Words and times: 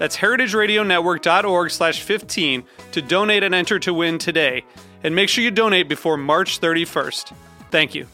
That's 0.00 0.16
heritageradionetwork.org 0.16 1.70
slash 1.70 2.00
15 2.00 2.64
to 2.92 3.02
donate 3.02 3.42
and 3.42 3.54
enter 3.54 3.78
to 3.80 3.92
win 3.92 4.16
today. 4.16 4.64
And 5.04 5.14
make 5.14 5.28
sure 5.28 5.44
you 5.44 5.50
donate 5.50 5.90
before 5.90 6.16
March 6.16 6.58
31st. 6.58 7.34
Thank 7.70 7.94
you. 7.94 8.06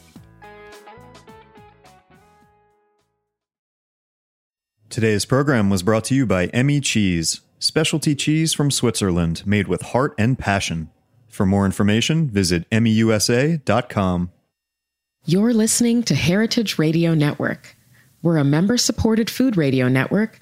Today's 4.89 5.23
program 5.23 5.69
was 5.69 5.81
brought 5.81 6.03
to 6.05 6.15
you 6.15 6.25
by 6.25 6.47
Emmi 6.47 6.83
Cheese, 6.83 7.39
specialty 7.57 8.15
cheese 8.15 8.53
from 8.53 8.69
Switzerland 8.69 9.43
made 9.45 9.69
with 9.69 9.81
heart 9.81 10.13
and 10.17 10.37
passion. 10.37 10.89
For 11.29 11.45
more 11.45 11.65
information, 11.65 12.27
visit 12.29 12.69
emmiusa.com. 12.69 14.31
You're 15.25 15.53
listening 15.53 16.03
to 16.03 16.15
Heritage 16.15 16.77
Radio 16.77 17.13
Network. 17.13 17.77
We're 18.21 18.37
a 18.37 18.43
member 18.43 18.75
supported 18.75 19.29
food 19.29 19.55
radio 19.55 19.87
network 19.87 20.41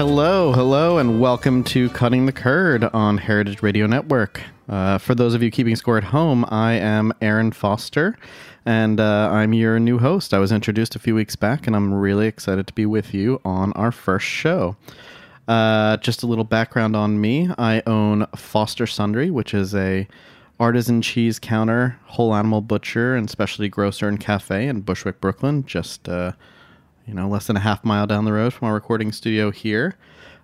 Hello, 0.00 0.54
hello, 0.54 0.96
and 0.96 1.20
welcome 1.20 1.62
to 1.64 1.90
Cutting 1.90 2.24
the 2.24 2.32
Curd 2.32 2.84
on 2.84 3.18
Heritage 3.18 3.62
Radio 3.62 3.86
Network. 3.86 4.40
Uh, 4.66 4.96
for 4.96 5.14
those 5.14 5.34
of 5.34 5.42
you 5.42 5.50
keeping 5.50 5.76
score 5.76 5.98
at 5.98 6.04
home, 6.04 6.46
I 6.48 6.72
am 6.72 7.12
Aaron 7.20 7.52
Foster, 7.52 8.16
and 8.64 8.98
uh, 8.98 9.28
I'm 9.30 9.52
your 9.52 9.78
new 9.78 9.98
host. 9.98 10.32
I 10.32 10.38
was 10.38 10.52
introduced 10.52 10.96
a 10.96 10.98
few 10.98 11.14
weeks 11.14 11.36
back, 11.36 11.66
and 11.66 11.76
I'm 11.76 11.92
really 11.92 12.26
excited 12.26 12.66
to 12.68 12.72
be 12.72 12.86
with 12.86 13.12
you 13.12 13.42
on 13.44 13.74
our 13.74 13.92
first 13.92 14.24
show. 14.24 14.74
Uh, 15.46 15.98
just 15.98 16.22
a 16.22 16.26
little 16.26 16.44
background 16.44 16.96
on 16.96 17.20
me: 17.20 17.50
I 17.58 17.82
own 17.86 18.26
Foster 18.34 18.86
Sundry, 18.86 19.30
which 19.30 19.52
is 19.52 19.74
a 19.74 20.08
artisan 20.58 21.02
cheese 21.02 21.38
counter, 21.38 21.98
whole 22.06 22.34
animal 22.34 22.62
butcher, 22.62 23.16
and 23.16 23.28
specialty 23.28 23.68
grocer 23.68 24.08
and 24.08 24.18
cafe 24.18 24.66
in 24.66 24.80
Bushwick, 24.80 25.20
Brooklyn. 25.20 25.66
Just 25.66 26.08
uh, 26.08 26.32
you 27.06 27.14
know, 27.14 27.28
less 27.28 27.46
than 27.46 27.56
a 27.56 27.60
half 27.60 27.84
mile 27.84 28.06
down 28.06 28.24
the 28.24 28.32
road 28.32 28.52
from 28.52 28.68
our 28.68 28.74
recording 28.74 29.12
studio 29.12 29.50
here. 29.50 29.96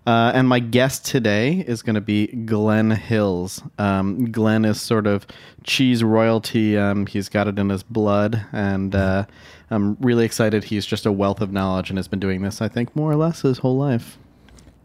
Uh, 0.06 0.30
and 0.34 0.48
my 0.48 0.60
guest 0.60 1.04
today 1.04 1.64
is 1.66 1.82
going 1.82 1.94
to 1.96 2.00
be 2.00 2.28
Glenn 2.28 2.92
Hills. 2.92 3.60
Um, 3.76 4.30
Glenn 4.30 4.64
is 4.64 4.80
sort 4.80 5.04
of 5.06 5.26
cheese 5.64 6.04
royalty. 6.04 6.78
Um, 6.78 7.06
he's 7.06 7.28
got 7.28 7.48
it 7.48 7.58
in 7.58 7.70
his 7.70 7.82
blood, 7.82 8.46
and 8.52 8.94
uh, 8.94 9.24
I'm 9.68 9.96
really 9.96 10.24
excited. 10.24 10.62
He's 10.62 10.86
just 10.86 11.06
a 11.06 11.12
wealth 11.12 11.40
of 11.40 11.52
knowledge 11.52 11.90
and 11.90 11.98
has 11.98 12.06
been 12.06 12.20
doing 12.20 12.42
this, 12.42 12.62
I 12.62 12.68
think, 12.68 12.94
more 12.94 13.10
or 13.10 13.16
less 13.16 13.40
his 13.42 13.58
whole 13.58 13.76
life. 13.76 14.16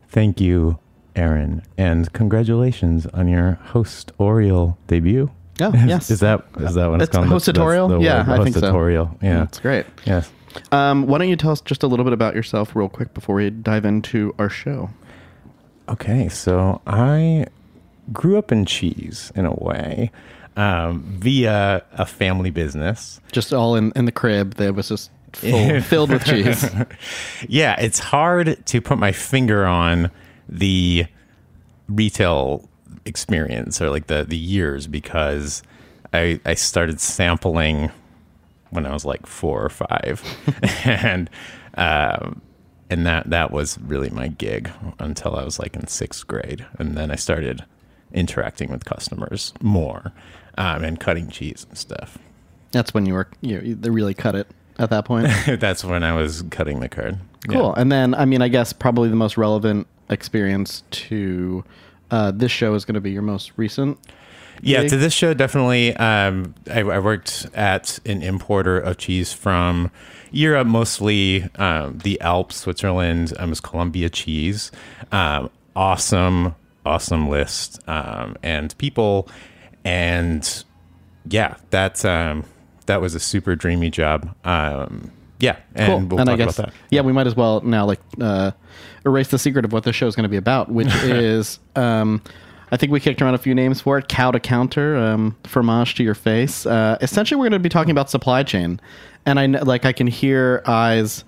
Thank 0.10 0.42
you, 0.42 0.80
Aaron, 1.16 1.62
and 1.78 2.12
congratulations 2.14 3.06
on 3.08 3.28
your 3.28 3.54
host 3.66 4.12
Oriole 4.18 4.76
debut. 4.88 5.30
Oh, 5.60 5.72
yes. 5.86 6.10
is 6.10 6.22
that 6.22 6.44
is 6.60 6.74
that 6.74 6.90
what 6.90 6.96
it's, 7.00 7.10
It's 7.10 7.16
called? 7.16 7.30
That's- 7.30 7.46
that's 7.46 7.58
hostatorial? 7.60 8.04
Yeah, 8.04 8.28
word, 8.28 8.40
I 8.40 8.44
think 8.44 8.56
so. 8.56 8.62
hostatorial. 8.62 9.22
Yeah, 9.22 9.40
That's 9.42 9.60
great. 9.60 9.86
Yes. 10.06 10.32
Um, 10.72 11.08
why 11.08 11.18
don't 11.18 11.30
you 11.30 11.36
tell 11.36 11.52
us 11.52 11.62
just 11.62 11.84
a 11.84 11.88
little 11.88 12.06
bit 12.06 12.14
about 12.14 12.36
yourself, 12.36 12.76
real 12.76 12.90
quick, 12.90 13.14
before 13.14 13.36
we 13.36 13.50
dive 13.50 13.86
into 13.86 14.34
our 14.38 14.50
show? 14.50 14.90
Okay, 15.90 16.30
so 16.30 16.82
I 16.88 17.46
grew 18.14 18.38
up 18.38 18.52
in 18.52 18.66
cheese 18.66 19.32
in 19.36 19.46
a 19.46 19.54
way 19.54 20.12
um, 20.56 21.04
via 21.04 21.84
a 21.94 22.06
family 22.06 22.50
business. 22.50 23.20
Just 23.32 23.54
all 23.54 23.76
in, 23.76 23.92
in 23.96 24.06
the 24.06 24.12
crib. 24.12 24.56
That 24.56 24.76
was 24.76 24.90
just 24.90 25.12
full, 25.34 25.82
filled 25.82 26.12
with 26.12 26.26
cheese. 26.26 26.70
yeah, 27.48 27.80
it's 27.80 28.00
hard 28.00 28.66
to 28.68 28.82
put 28.82 28.98
my 28.98 29.12
finger 29.12 29.66
on 29.66 30.12
the 30.48 31.06
retail 31.88 32.68
experience 33.06 33.82
or 33.82 33.90
like 33.90 34.08
the 34.08 34.24
the 34.24 34.38
years 34.38 34.88
because 34.88 35.64
I 36.14 36.40
I 36.46 36.54
started 36.54 37.00
sampling 37.00 37.92
when 38.72 38.86
I 38.86 38.94
was 38.94 39.06
like 39.06 39.26
four 39.26 39.64
or 39.64 39.70
five, 39.70 40.24
and 40.86 41.30
um, 41.76 42.42
and 42.90 43.06
that 43.06 43.30
that 43.30 43.52
was 43.52 43.80
really 43.80 44.10
my 44.10 44.28
gig 44.28 44.70
until 45.00 45.36
I 45.36 45.44
was 45.44 45.60
like 45.60 45.76
in 45.76 45.88
sixth 45.88 46.28
grade, 46.28 46.66
and 46.80 46.98
then 46.98 47.12
I 47.12 47.16
started 47.16 47.64
interacting 48.14 48.72
with 48.72 48.84
customers 48.84 49.54
more 49.62 50.12
um, 50.58 50.84
and 50.84 51.00
cutting 51.00 51.30
cheese 51.30 51.66
and 51.70 51.78
stuff. 51.78 52.18
That's 52.72 52.94
when 52.94 53.06
you 53.06 53.14
were 53.14 53.28
you, 53.42 53.76
they 53.76 53.90
really 53.90 54.14
cut 54.14 54.36
it 54.36 54.48
at 54.80 54.90
that 54.90 55.06
point. 55.06 55.28
That's 55.60 55.84
when 55.84 56.04
I 56.04 56.14
was 56.14 56.44
cutting 56.50 56.80
the 56.80 56.90
curd. 56.90 57.20
Yeah. 57.48 57.56
Cool. 57.56 57.74
And 57.76 57.92
then, 57.92 58.14
I 58.14 58.26
mean, 58.26 58.42
I 58.42 58.48
guess 58.48 58.74
probably 58.74 59.10
the 59.10 59.16
most 59.16 59.38
relevant 59.38 59.88
experience 60.10 60.84
to 60.92 61.64
uh, 62.12 62.32
this 62.32 62.52
show 62.52 62.74
is 62.74 62.86
going 62.86 62.96
to 62.96 63.02
be 63.02 63.12
your 63.12 63.22
most 63.22 63.52
recent. 63.58 63.98
Yeah, 64.62 64.88
to 64.88 64.98
this 64.98 65.14
show, 65.14 65.34
definitely. 65.34 65.96
Um, 65.96 66.56
I, 66.70 66.82
I 66.82 67.00
worked 67.00 67.48
at 67.54 68.00
an 68.06 68.22
importer 68.22 68.80
of 68.80 68.98
cheese 68.98 69.34
from 69.34 69.92
Europe, 70.32 70.68
mostly 70.68 71.44
um, 71.56 71.98
the 72.00 72.20
Alps, 72.22 72.58
Switzerland. 72.58 73.34
Um, 73.38 73.48
it 73.48 73.50
was 73.50 73.62
Columbia 73.62 74.10
cheese. 74.10 74.72
Um, 75.12 75.50
awesome, 75.76 76.56
awesome 76.86 77.30
list 77.30 77.80
um, 77.88 78.36
and 78.44 78.78
people, 78.78 79.28
and 79.84 80.64
yeah, 81.30 81.56
that 81.72 82.04
um, 82.06 82.46
that 82.86 83.02
was 83.02 83.16
a 83.16 83.20
super 83.20 83.56
dreamy 83.56 83.90
job. 83.90 84.34
Um, 84.46 85.12
yeah, 85.40 85.58
and 85.74 85.88
cool. 85.88 86.18
we'll 86.18 86.20
and 86.20 86.28
talk 86.30 86.38
guess, 86.38 86.60
about 86.60 86.70
that. 86.70 86.76
yeah, 86.92 87.02
we 87.02 87.14
might 87.14 87.28
as 87.28 87.36
well 87.36 87.62
now 87.62 87.86
like 87.86 88.00
uh, 88.20 88.52
erase 89.06 89.30
the 89.30 89.40
secret 89.40 89.66
of 89.66 89.74
what 89.74 89.84
the 89.84 89.94
show 89.94 90.08
is 90.08 90.16
going 90.16 90.24
to 90.24 90.30
be 90.30 90.38
about, 90.38 90.70
which 90.70 90.94
is, 91.04 91.60
um, 91.76 92.22
I 92.72 92.78
think 92.78 92.92
we 92.92 93.00
kicked 93.00 93.22
around 93.22 93.34
a 93.34 93.40
few 93.40 93.54
names 93.54 93.82
for 93.82 93.98
it: 93.98 94.08
cow 94.08 94.32
to 94.32 94.40
counter, 94.40 94.96
um, 94.98 95.36
fromage 95.44 95.96
to 95.96 96.04
your 96.04 96.16
face. 96.16 96.66
Uh, 96.66 96.98
essentially, 97.02 97.38
we're 97.38 97.50
going 97.50 97.54
to 97.54 97.60
be 97.60 97.70
talking 97.70 97.92
about 97.92 98.10
supply 98.10 98.44
chain, 98.44 98.80
and 99.26 99.40
I 99.40 99.46
like 99.46 99.86
I 99.86 99.94
can 99.94 100.08
hear 100.08 100.64
eyes. 100.66 101.24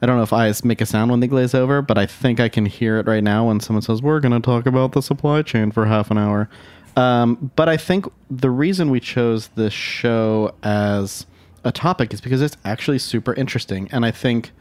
I 0.00 0.06
don't 0.06 0.16
know 0.16 0.22
if 0.22 0.32
eyes 0.32 0.64
make 0.64 0.80
a 0.80 0.86
sound 0.86 1.10
when 1.10 1.20
they 1.20 1.26
glaze 1.26 1.54
over, 1.54 1.82
but 1.82 1.98
I 1.98 2.06
think 2.06 2.38
I 2.38 2.48
can 2.48 2.66
hear 2.66 2.98
it 2.98 3.06
right 3.06 3.22
now 3.22 3.48
when 3.48 3.58
someone 3.58 3.82
says, 3.82 4.00
We're 4.00 4.20
going 4.20 4.32
to 4.32 4.40
talk 4.40 4.66
about 4.66 4.92
the 4.92 5.02
supply 5.02 5.42
chain 5.42 5.72
for 5.72 5.86
half 5.86 6.10
an 6.10 6.18
hour. 6.18 6.48
Um, 6.96 7.50
but 7.56 7.68
I 7.68 7.76
think 7.76 8.06
the 8.30 8.50
reason 8.50 8.90
we 8.90 9.00
chose 9.00 9.48
this 9.48 9.72
show 9.72 10.54
as 10.62 11.26
a 11.64 11.72
topic 11.72 12.12
is 12.12 12.20
because 12.20 12.42
it's 12.42 12.56
actually 12.64 12.98
super 12.98 13.34
interesting. 13.34 13.88
And 13.92 14.04
I 14.04 14.10
think 14.10 14.52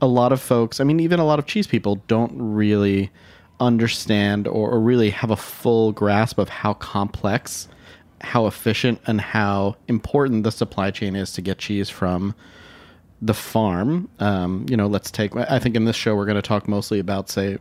a 0.00 0.06
lot 0.06 0.32
of 0.32 0.40
folks, 0.40 0.80
I 0.80 0.84
mean, 0.84 1.00
even 1.00 1.18
a 1.18 1.24
lot 1.24 1.38
of 1.38 1.46
cheese 1.46 1.66
people, 1.66 1.96
don't 2.06 2.32
really 2.36 3.10
understand 3.60 4.46
or, 4.46 4.70
or 4.70 4.80
really 4.80 5.10
have 5.10 5.30
a 5.30 5.36
full 5.36 5.92
grasp 5.92 6.38
of 6.38 6.48
how 6.48 6.74
complex, 6.74 7.68
how 8.20 8.46
efficient, 8.46 9.00
and 9.06 9.20
how 9.20 9.76
important 9.88 10.44
the 10.44 10.52
supply 10.52 10.90
chain 10.90 11.16
is 11.16 11.32
to 11.32 11.42
get 11.42 11.58
cheese 11.58 11.88
from 11.88 12.34
the 13.22 13.34
farm. 13.34 14.08
Um, 14.18 14.66
you 14.68 14.76
know, 14.76 14.86
let's 14.86 15.10
take. 15.10 15.34
I 15.36 15.58
think 15.58 15.76
in 15.76 15.84
this 15.84 15.96
show 15.96 16.14
we're 16.14 16.26
going 16.26 16.36
to 16.36 16.42
talk 16.42 16.68
mostly 16.68 16.98
about, 16.98 17.30
say, 17.30 17.58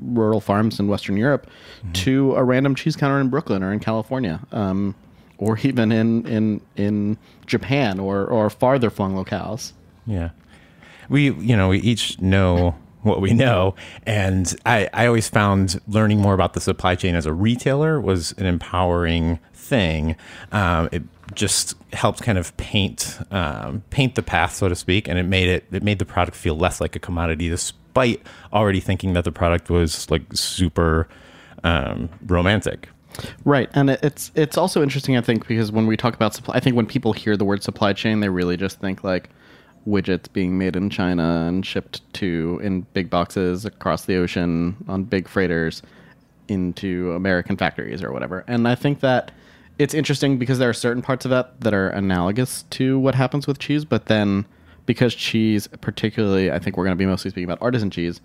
rural 0.00 0.40
farms 0.40 0.78
in 0.78 0.88
Western 0.88 1.16
Europe, 1.16 1.48
to 1.94 2.34
a 2.36 2.44
random 2.44 2.74
cheese 2.74 2.96
counter 2.96 3.20
in 3.20 3.28
Brooklyn 3.28 3.62
or 3.62 3.72
in 3.72 3.80
California, 3.80 4.40
um, 4.52 4.94
or 5.38 5.58
even 5.58 5.90
in 5.90 6.26
in 6.26 6.60
in 6.76 7.18
Japan 7.46 7.98
or 7.98 8.24
or 8.26 8.50
farther 8.50 8.90
flung 8.90 9.14
locales. 9.14 9.72
Yeah. 10.06 10.30
We, 11.08 11.32
you 11.32 11.56
know, 11.56 11.68
we 11.68 11.80
each 11.80 12.20
know 12.20 12.74
what 13.04 13.20
we 13.20 13.32
know. 13.32 13.74
And 14.06 14.54
I, 14.66 14.88
I 14.92 15.06
always 15.06 15.28
found 15.28 15.80
learning 15.86 16.20
more 16.20 16.34
about 16.34 16.54
the 16.54 16.60
supply 16.60 16.94
chain 16.94 17.14
as 17.14 17.26
a 17.26 17.32
retailer 17.32 18.00
was 18.00 18.32
an 18.32 18.46
empowering 18.46 19.38
thing. 19.52 20.16
Um, 20.52 20.88
it 20.92 21.02
just 21.34 21.74
helped 21.92 22.22
kind 22.22 22.38
of 22.38 22.56
paint 22.56 23.18
um, 23.30 23.82
paint 23.90 24.14
the 24.14 24.22
path, 24.22 24.54
so 24.54 24.68
to 24.68 24.76
speak, 24.76 25.08
and 25.08 25.18
it 25.18 25.24
made 25.24 25.48
it 25.48 25.64
it 25.72 25.82
made 25.82 25.98
the 25.98 26.04
product 26.04 26.36
feel 26.36 26.56
less 26.56 26.80
like 26.80 26.96
a 26.96 26.98
commodity, 26.98 27.48
despite 27.48 28.22
already 28.52 28.80
thinking 28.80 29.14
that 29.14 29.24
the 29.24 29.32
product 29.32 29.70
was 29.70 30.10
like 30.10 30.22
super 30.32 31.08
um, 31.62 32.08
romantic. 32.26 32.88
Right, 33.44 33.70
and 33.74 33.90
it's 33.90 34.32
it's 34.34 34.58
also 34.58 34.82
interesting, 34.82 35.16
I 35.16 35.20
think, 35.20 35.46
because 35.46 35.70
when 35.70 35.86
we 35.86 35.96
talk 35.96 36.14
about 36.14 36.34
supply, 36.34 36.56
I 36.56 36.60
think 36.60 36.76
when 36.76 36.86
people 36.86 37.12
hear 37.12 37.36
the 37.36 37.44
word 37.44 37.62
supply 37.62 37.92
chain, 37.92 38.20
they 38.20 38.28
really 38.28 38.56
just 38.56 38.80
think 38.80 39.04
like 39.04 39.30
widgets 39.86 40.32
being 40.32 40.58
made 40.58 40.76
in 40.76 40.90
China 40.90 41.46
and 41.46 41.64
shipped 41.64 42.00
to 42.14 42.60
in 42.62 42.82
big 42.92 43.10
boxes 43.10 43.64
across 43.64 44.04
the 44.04 44.16
ocean 44.16 44.76
on 44.88 45.04
big 45.04 45.28
freighters 45.28 45.82
into 46.48 47.12
American 47.12 47.56
factories 47.56 48.02
or 48.02 48.12
whatever. 48.12 48.44
And 48.46 48.66
I 48.68 48.74
think 48.74 49.00
that 49.00 49.30
it's 49.78 49.94
interesting 49.94 50.38
because 50.38 50.58
there 50.58 50.68
are 50.68 50.74
certain 50.74 51.02
parts 51.02 51.24
of 51.24 51.30
that 51.30 51.60
that 51.60 51.74
are 51.74 51.88
analogous 51.88 52.62
to 52.70 52.98
what 52.98 53.14
happens 53.14 53.46
with 53.46 53.58
cheese, 53.58 53.84
but 53.84 54.06
then 54.06 54.44
because 54.86 55.14
cheese, 55.14 55.66
particularly, 55.80 56.50
I 56.52 56.58
think 56.58 56.76
we're 56.76 56.84
going 56.84 56.96
to 56.96 57.02
be 57.02 57.06
mostly 57.06 57.30
speaking 57.30 57.44
about 57.44 57.62
artisan 57.62 57.90
cheese, 57.90 58.20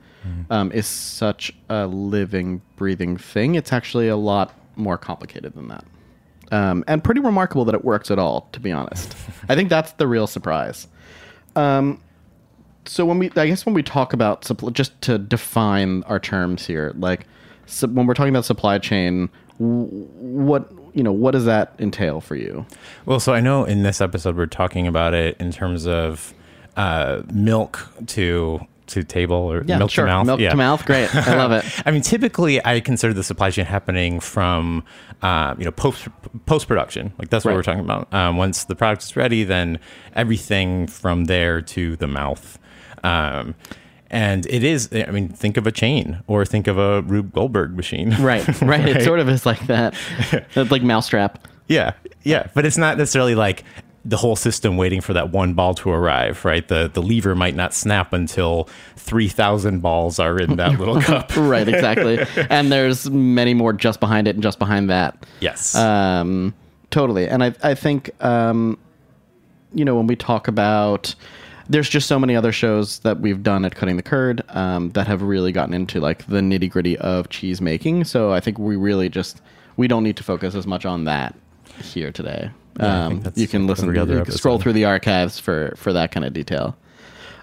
um, 0.50 0.72
is 0.74 0.86
such 0.86 1.54
a 1.70 1.88
living, 1.88 2.62
breathing 2.76 3.18
thing. 3.18 3.56
It's 3.56 3.72
actually 3.72 4.10
a 4.10 4.18
lot 4.18 4.54
more 4.76 4.98
complicated 4.98 5.54
than 5.54 5.70
that, 5.70 5.86
um, 6.52 6.84
and 6.88 7.04
pretty 7.04 7.22
remarkable 7.22 7.66
that 7.66 7.76
it 7.76 7.86
works 7.86 8.12
at 8.12 8.20
all. 8.20 8.50
To 8.52 8.60
be 8.60 8.72
honest, 8.72 9.16
I 9.50 9.56
think 9.56 9.70
that's 9.70 9.94
the 9.94 10.08
real 10.08 10.28
surprise. 10.28 10.88
Um, 11.56 12.02
so 12.86 13.06
when 13.06 13.20
we, 13.20 13.32
I 13.36 13.48
guess, 13.48 13.66
when 13.66 13.76
we 13.76 13.84
talk 13.84 14.14
about 14.14 14.46
supply, 14.46 14.72
just 14.72 15.00
to 15.04 15.18
define 15.18 16.04
our 16.04 16.20
terms 16.20 16.66
here, 16.66 16.94
like 16.98 17.28
so 17.66 17.88
when 17.88 18.08
we're 18.08 18.14
talking 18.14 18.34
about 18.34 18.46
supply 18.46 18.80
chain, 18.80 19.30
what 19.58 20.72
you 20.94 21.04
know, 21.04 21.12
what 21.12 21.32
does 21.32 21.46
that 21.46 21.74
entail 21.80 22.20
for 22.20 22.36
you? 22.36 22.66
Well, 23.06 23.20
so 23.20 23.34
I 23.34 23.42
know 23.42 23.64
in 23.64 23.84
this 23.84 24.02
episode 24.02 24.36
we're 24.36 24.48
talking 24.48 24.88
about 24.88 25.14
it 25.14 25.38
in 25.40 25.52
terms 25.52 25.86
of 25.86 26.34
uh, 26.76 27.22
milk 27.32 27.88
to 28.08 28.60
to 28.90 29.04
table 29.04 29.36
or 29.36 29.64
milk 29.64 29.90
sure. 29.92 30.06
to 30.06 30.12
mouth. 30.12 30.26
Milk 30.28 30.40
Yeah. 30.40 30.52
to 30.52 30.56
mouth, 30.58 30.86
great. 30.86 31.14
I 31.16 31.36
love 31.38 31.52
it. 31.52 31.66
I 31.86 31.92
mean, 31.92 32.02
typically, 32.02 32.64
I 32.66 32.80
consider 32.80 33.14
the 33.14 33.24
supply 33.24 33.50
chain 33.52 33.66
happening 33.66 34.20
from, 34.20 34.84
uh, 35.22 35.56
you 35.58 35.66
know, 35.66 35.72
post 35.72 36.08
post 36.46 36.68
production. 36.68 37.14
Like 37.18 37.30
that's 37.30 37.46
what 37.46 37.52
Right. 37.52 37.58
we're 37.58 37.64
talking 37.64 37.82
about. 37.82 38.14
Um, 38.14 38.38
once 38.38 38.66
the 38.66 38.76
product 38.76 39.04
is 39.04 39.16
ready, 39.16 39.44
then 39.44 39.80
everything 40.16 40.88
from 40.88 41.26
there 41.26 41.62
to 41.62 41.96
the 41.96 42.08
mouth. 42.08 42.60
Um, 43.04 43.56
and 44.12 44.46
it 44.48 44.64
is. 44.64 44.90
I 44.92 45.12
mean, 45.12 45.30
think 45.30 45.56
of 45.58 45.68
a 45.68 45.72
chain, 45.72 46.22
or 46.28 46.44
think 46.46 46.68
of 46.68 46.78
a 46.80 47.02
Rube 47.04 47.32
Goldberg 47.32 47.76
machine. 47.76 48.16
Right, 48.20 48.46
right. 48.62 48.88
It 48.90 49.04
sort 49.04 49.20
of 49.20 49.30
is 49.30 49.46
like 49.46 49.68
that. 49.68 49.94
It's 50.56 50.72
like 50.72 50.82
mousetrap. 50.82 51.48
Yeah, 51.68 51.94
yeah, 52.24 52.48
but 52.56 52.66
it's 52.66 52.78
not 52.78 52.98
necessarily 52.98 53.36
like 53.36 53.64
the 54.06 54.18
whole 54.18 54.36
system 54.36 54.78
waiting 54.78 55.02
for 55.02 55.14
that 55.14 55.32
one 55.32 55.54
ball 55.54 55.74
to 55.76 55.90
arrive, 55.90 56.46
right? 56.46 56.68
The 56.68 56.90
the 56.92 57.02
lever 57.02 57.36
might 57.36 57.56
not 57.56 57.74
snap 57.74 58.14
until 58.14 58.70
three 58.96 59.28
thousand 59.28 59.82
balls 59.82 60.20
are 60.20 60.40
in 60.40 60.56
that 60.58 60.80
little 60.80 61.02
cup. 61.02 61.36
right, 61.36 61.68
exactly. 61.68 62.20
and 62.50 62.72
there's 62.72 63.10
many 63.10 63.54
more 63.54 63.74
just 63.74 64.00
behind 64.00 64.28
it 64.28 64.36
and 64.36 64.44
just 64.44 64.60
behind 64.60 64.90
that. 64.90 65.26
Yes. 65.40 65.76
Um, 65.76 66.54
totally. 66.92 67.28
And 67.28 67.44
I, 67.44 67.54
I 67.62 67.76
think, 67.76 68.12
um, 68.24 68.78
you 69.74 69.84
know, 69.84 69.96
when 69.96 70.08
we 70.08 70.16
talk 70.16 70.48
about, 70.48 71.14
there's 71.68 71.90
just 71.90 72.08
so 72.08 72.18
many 72.18 72.36
other 72.36 72.52
shows 72.52 73.00
that 73.00 73.20
we've 73.20 73.44
done 73.44 73.64
at 73.64 73.76
Cutting 73.76 73.98
the 73.98 74.04
Curd 74.04 74.44
um, 74.50 74.90
that 74.92 75.08
have 75.08 75.22
really 75.22 75.52
gotten 75.52 75.74
into 75.74 76.00
like 76.00 76.26
the 76.26 76.40
nitty 76.40 76.70
gritty 76.70 76.98
of 76.98 77.30
cheese 77.30 77.62
making. 77.62 78.06
So 78.06 78.32
I 78.32 78.40
think 78.40 78.58
we 78.58 78.76
really 78.76 79.10
just 79.10 79.42
we 79.78 79.88
don't 79.88 80.04
need 80.04 80.18
to 80.18 80.24
focus 80.24 80.56
as 80.56 80.66
much 80.66 80.86
on 80.86 81.04
that 81.04 81.36
here 81.82 82.12
today. 82.12 82.50
Yeah, 82.80 83.06
um, 83.08 83.24
you 83.36 83.48
can 83.48 83.68
listen, 83.68 83.94
you 83.94 84.06
can 84.24 84.32
scroll 84.32 84.60
through 84.60 84.74
the 84.74 84.86
archives 84.86 85.40
for 85.40 85.74
for 85.76 85.94
that 85.94 86.12
kind 86.12 86.26
of 86.26 86.34
detail. 86.34 86.78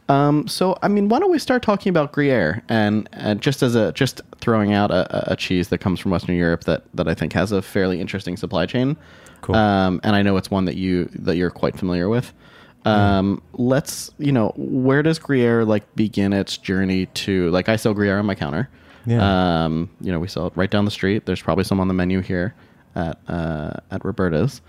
Um, 0.09 0.47
so 0.47 0.77
I 0.83 0.89
mean, 0.89 1.09
why 1.09 1.19
don't 1.19 1.31
we 1.33 1.39
start 1.39 1.63
talking 1.63 1.91
about 1.91 2.13
Gruyere 2.13 2.63
and, 2.69 3.09
and 3.13 3.41
just 3.41 3.63
as 3.63 3.75
a 3.75 3.93
just 3.93 4.21
throwing 4.41 4.73
out 4.73 4.91
a, 4.91 5.33
a- 5.33 5.37
cheese 5.37 5.69
that 5.69 5.79
comes 5.79 5.99
from 5.99 6.13
Western 6.13 6.37
Europe 6.37 6.65
that 6.65 6.85
that 6.95 7.09
I 7.09 7.15
think 7.15 7.33
has 7.33 7.51
a 7.53 7.61
fairly 7.61 8.01
interesting 8.01 8.37
supply 8.37 8.67
chain. 8.67 8.97
Cool. 9.41 9.57
Um, 9.57 10.01
and 10.05 10.15
I 10.15 10.23
know 10.23 10.37
it's 10.37 10.51
one 10.51 10.65
that 10.67 10.77
you 10.77 11.07
that 11.15 11.37
you're 11.37 11.51
quite 11.51 11.77
familiar 11.77 12.09
with. 12.09 12.33
Um, 12.85 13.43
Let's 13.55 14.13
you 14.19 14.31
know 14.31 14.53
where 14.57 15.03
does 15.03 15.19
Gruyere 15.19 15.65
like 15.65 15.97
begin 15.97 16.33
its 16.33 16.57
journey 16.57 17.07
to 17.07 17.51
like 17.51 17.69
I 17.69 17.75
sell 17.75 17.93
Gruyere 17.93 18.19
on 18.19 18.27
my 18.27 18.37
counter. 18.37 18.69
Yeah. 19.07 19.65
Um, 19.65 19.91
you 20.01 20.13
know 20.13 20.21
we 20.21 20.29
sell 20.29 20.47
it 20.47 20.53
right 20.55 20.71
down 20.71 20.85
the 20.85 20.91
street. 20.93 21.27
There's 21.27 21.43
probably 21.43 21.65
some 21.65 21.81
on 21.81 21.89
the 21.89 21.95
menu 21.95 22.21
here 22.21 22.55
at 22.95 23.19
uh, 23.27 23.73
at 23.91 24.05
Roberta's. 24.05 24.61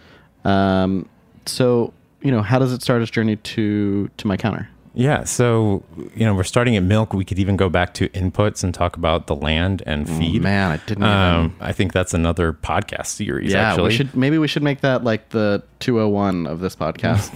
Um, 0.47 1.07
so 1.45 1.93
you 2.21 2.31
know 2.31 2.41
how 2.41 2.57
does 2.59 2.73
it 2.73 2.81
start 2.81 3.01
its 3.01 3.11
journey 3.11 3.35
to 3.35 4.09
to 4.17 4.27
my 4.27 4.37
counter? 4.37 4.69
Yeah, 4.93 5.25
so 5.25 5.83
you 6.15 6.25
know 6.25 6.33
we're 6.33 6.43
starting 6.43 6.75
at 6.75 6.81
milk. 6.81 7.13
We 7.13 7.23
could 7.23 7.37
even 7.37 7.55
go 7.55 7.69
back 7.69 7.93
to 7.95 8.09
inputs 8.09 8.63
and 8.63 8.73
talk 8.73 8.97
about 8.97 9.27
the 9.27 9.35
land 9.35 9.83
and 9.85 10.09
feed. 10.09 10.41
Oh, 10.41 10.43
man, 10.43 10.71
I 10.71 10.77
didn't 10.77 11.03
even- 11.03 11.17
Um, 11.17 11.55
I 11.61 11.71
think 11.71 11.93
that's 11.93 12.15
another 12.15 12.51
podcast 12.51 13.05
series. 13.07 13.53
Yeah, 13.53 13.69
actually. 13.69 13.89
we 13.89 13.95
should 13.95 14.15
maybe 14.15 14.39
we 14.39 14.47
should 14.47 14.63
make 14.63 14.81
that 14.81 15.03
like 15.03 15.29
the 15.29 15.61
201 15.81 16.47
of 16.47 16.61
this 16.61 16.75
podcast. 16.75 17.29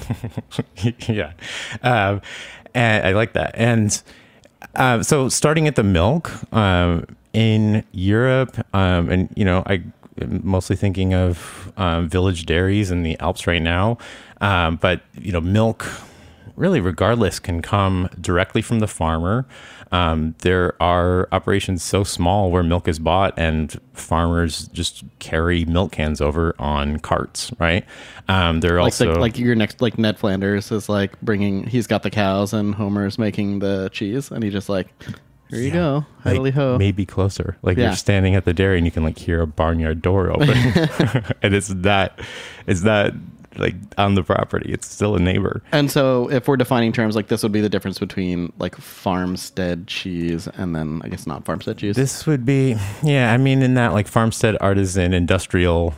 yeah, 1.08 1.34
um, 1.84 2.22
and 2.74 3.06
I 3.06 3.12
like 3.12 3.34
that. 3.34 3.52
And 3.54 4.02
uh, 4.75 5.04
so, 5.04 5.30
starting 5.30 5.68
at 5.68 5.75
the 5.75 5.84
milk 5.84 6.31
um, 6.54 7.06
in 7.34 7.84
Europe, 7.92 8.58
um, 8.74 9.10
and 9.10 9.30
you 9.36 9.46
know, 9.46 9.62
I 9.68 9.84
mostly 10.18 10.75
thinking 10.75 11.13
of 11.13 11.72
um, 11.78 12.10
village 12.10 12.46
dairies 12.46 12.92
in 12.92 13.04
the 13.04 13.19
Alps 13.19 13.48
right 13.48 13.62
now, 13.62 13.98
um, 14.40 14.78
but 14.78 15.02
you 15.19 15.31
know, 15.31 15.42
milk. 15.42 15.86
Really, 16.58 16.81
regardless, 16.81 17.40
can 17.40 17.62
come 17.62 18.10
directly 18.19 18.62
from 18.62 18.80
the 18.80 18.88
farmer. 18.88 19.48
Um, 19.92 20.36
there 20.40 20.81
are 20.81 21.28
operations 21.31 21.84
so 21.84 22.04
small 22.04 22.50
where 22.50 22.63
milk 22.63 22.88
is 22.88 22.98
bought 22.98 23.34
and 23.38 23.80
farmers 23.94 24.70
just 24.70 25.03
carry 25.20 25.65
milk 25.65 25.91
cans 25.91 26.22
over 26.22 26.56
on 26.58 27.00
carts, 27.00 27.51
right? 27.60 27.86
Um, 28.30 28.62
there 28.62 28.75
are 28.75 28.82
like 28.82 28.94
also 28.94 29.13
the, 29.13 29.20
like 29.20 29.38
your 29.38 29.56
next 29.56 29.82
like 29.82 29.98
Ned 29.98 30.18
Flanders 30.18 30.72
is 30.72 30.88
like 30.88 31.20
bringing 31.22 31.65
he's 31.68 31.88
got 31.88 32.03
the 32.03 32.10
cows 32.10 32.53
and 32.53 32.74
Homer's 32.74 33.18
making 33.18 33.60
the 33.60 33.89
cheese 33.91 34.32
and 34.32 34.44
he 34.44 34.50
just 34.50 34.70
like 34.70 34.88
here 35.51 35.60
you 35.60 35.72
go, 35.72 36.05
like, 36.25 36.53
ho. 36.53 36.77
maybe 36.77 37.05
closer. 37.05 37.58
Like 37.62 37.77
Yeah. 37.77 37.88
you're 37.88 37.96
standing 37.96 38.36
at 38.36 38.46
the 38.46 38.53
dairy 38.53 38.77
and 38.77 38.86
you 38.86 38.91
can 38.91 39.03
like 39.03 39.17
hear 39.20 39.41
a 39.41 39.48
barnyard 39.48 40.01
door 40.01 40.31
open, 40.31 40.50
and 41.41 41.53
it's 41.53 41.67
that 41.70 42.20
it's 42.67 42.81
that 42.81 43.13
like 43.58 43.75
on 43.98 44.15
the 44.15 44.24
property. 44.24 44.72
It's 44.72 44.89
still 44.89 45.15
a 45.15 45.20
neighbor. 45.20 45.62
And 45.74 45.91
so 45.91 46.29
if 46.31 46.48
we're 46.48 46.55
defining 46.58 46.93
terms 46.93 47.15
like 47.17 47.27
this 47.27 47.43
would 47.43 47.51
be 47.51 47.60
the 47.62 47.67
difference 47.70 48.00
between 48.00 48.53
like 48.60 48.75
farmstead 48.77 49.88
cheese 49.88 50.48
and 50.55 50.74
then 50.75 51.01
I 51.03 51.10
guess 51.10 51.27
not 51.27 51.43
farmstead 51.46 51.77
cheese. 51.77 51.96
This 51.98 52.25
would 52.25 52.46
be 52.46 52.77
yeah. 53.03 53.34
I 53.34 53.38
mean, 53.38 53.62
in 53.62 53.74
that 53.74 53.91
like 53.93 54.08
farmstead, 54.08 54.58
artisan, 54.62 55.13
industrial 55.13 55.93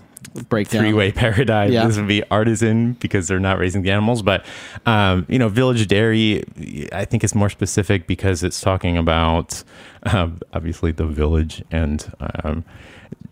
breakdown. 0.50 0.82
three 0.82 0.94
way 0.94 1.12
paradigm. 1.24 1.72
Yeah. 1.72 1.88
This 1.88 1.98
would 1.98 2.08
be 2.08 2.24
artisan 2.30 2.94
because 2.94 3.28
they're 3.28 3.40
not 3.40 3.60
raising 3.60 3.82
the 3.82 3.92
animals. 3.92 4.22
But, 4.22 4.46
um, 4.86 5.26
you 5.30 5.40
know, 5.40 5.50
village 5.50 5.88
dairy, 5.88 6.44
I 6.92 7.06
think 7.06 7.24
it's 7.24 7.36
more 7.36 7.50
specific 7.50 8.08
because 8.08 8.44
it's 8.44 8.62
talking 8.62 8.98
about 8.98 9.64
um, 10.04 10.40
obviously 10.54 10.92
the 10.92 11.06
village 11.06 11.64
and, 11.72 12.12
um, 12.44 12.64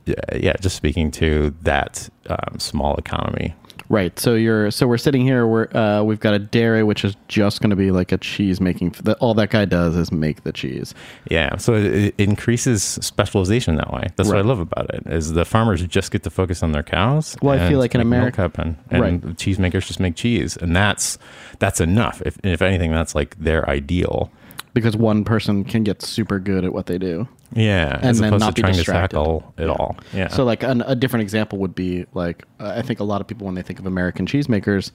yeah, 0.05 0.15
yeah, 0.35 0.53
just 0.59 0.75
speaking 0.75 1.11
to 1.11 1.53
that 1.61 2.09
um, 2.27 2.59
small 2.59 2.95
economy. 2.95 3.55
Right. 3.91 4.17
So 4.17 4.35
you're 4.35 4.71
so 4.71 4.87
we're 4.87 4.97
sitting 4.97 5.21
here. 5.21 5.45
We're 5.45 5.67
uh, 5.75 6.01
we've 6.03 6.21
got 6.21 6.33
a 6.33 6.39
dairy 6.39 6.81
which 6.81 7.03
is 7.03 7.13
just 7.27 7.59
going 7.59 7.71
to 7.71 7.75
be 7.75 7.91
like 7.91 8.13
a 8.13 8.17
cheese 8.17 8.61
making. 8.61 8.91
The, 9.03 9.15
all 9.17 9.33
that 9.33 9.49
guy 9.49 9.65
does 9.65 9.97
is 9.97 10.13
make 10.13 10.43
the 10.43 10.53
cheese. 10.53 10.93
Yeah, 11.29 11.57
so 11.57 11.73
it, 11.73 11.85
it 11.93 12.15
increases 12.17 12.81
specialization 12.83 13.75
that 13.75 13.91
way. 13.91 14.07
That's 14.15 14.29
what 14.29 14.37
I 14.37 14.41
love 14.41 14.59
about 14.59 14.89
it. 14.93 15.03
Is 15.07 15.33
the 15.33 15.43
farmers 15.43 15.85
just 15.87 16.09
get 16.11 16.23
to 16.23 16.29
focus 16.29 16.63
on 16.63 16.71
their 16.71 16.83
cows. 16.83 17.35
Well, 17.41 17.59
I 17.59 17.67
feel 17.67 17.79
like 17.79 17.93
in 17.93 17.99
America- 17.99 18.41
happen, 18.41 18.77
and 18.89 19.01
Right. 19.01 19.21
cheesemakers 19.35 19.85
just 19.87 19.99
make 19.99 20.15
cheese, 20.15 20.55
and 20.55 20.73
that's 20.73 21.17
that's 21.59 21.81
enough. 21.81 22.21
If 22.25 22.37
if 22.45 22.61
anything, 22.61 22.91
that's 22.91 23.13
like 23.13 23.35
their 23.39 23.69
ideal. 23.69 24.31
because 24.73 24.95
one 24.95 25.25
person 25.25 25.65
can 25.65 25.83
get 25.83 26.01
super 26.01 26.39
good 26.39 26.63
at 26.63 26.71
what 26.71 26.85
they 26.85 26.97
do. 26.97 27.27
Yeah, 27.53 27.95
And 27.97 28.05
as 28.05 28.19
then 28.19 28.29
opposed 28.29 28.39
not 28.41 28.47
to 28.47 28.53
be 28.53 28.61
trying 28.61 28.73
distracted. 28.75 29.17
to 29.17 29.23
tackle 29.23 29.53
it 29.57 29.69
all. 29.69 29.97
Yeah. 30.13 30.29
So 30.29 30.43
like 30.45 30.63
an, 30.63 30.81
a 30.85 30.95
different 30.95 31.21
example 31.23 31.59
would 31.59 31.75
be 31.75 32.05
like 32.13 32.43
uh, 32.59 32.73
I 32.77 32.81
think 32.81 32.99
a 32.99 33.03
lot 33.03 33.19
of 33.21 33.27
people 33.27 33.45
when 33.45 33.55
they 33.55 33.61
think 33.61 33.79
of 33.79 33.85
American 33.85 34.25
cheesemakers, 34.25 34.91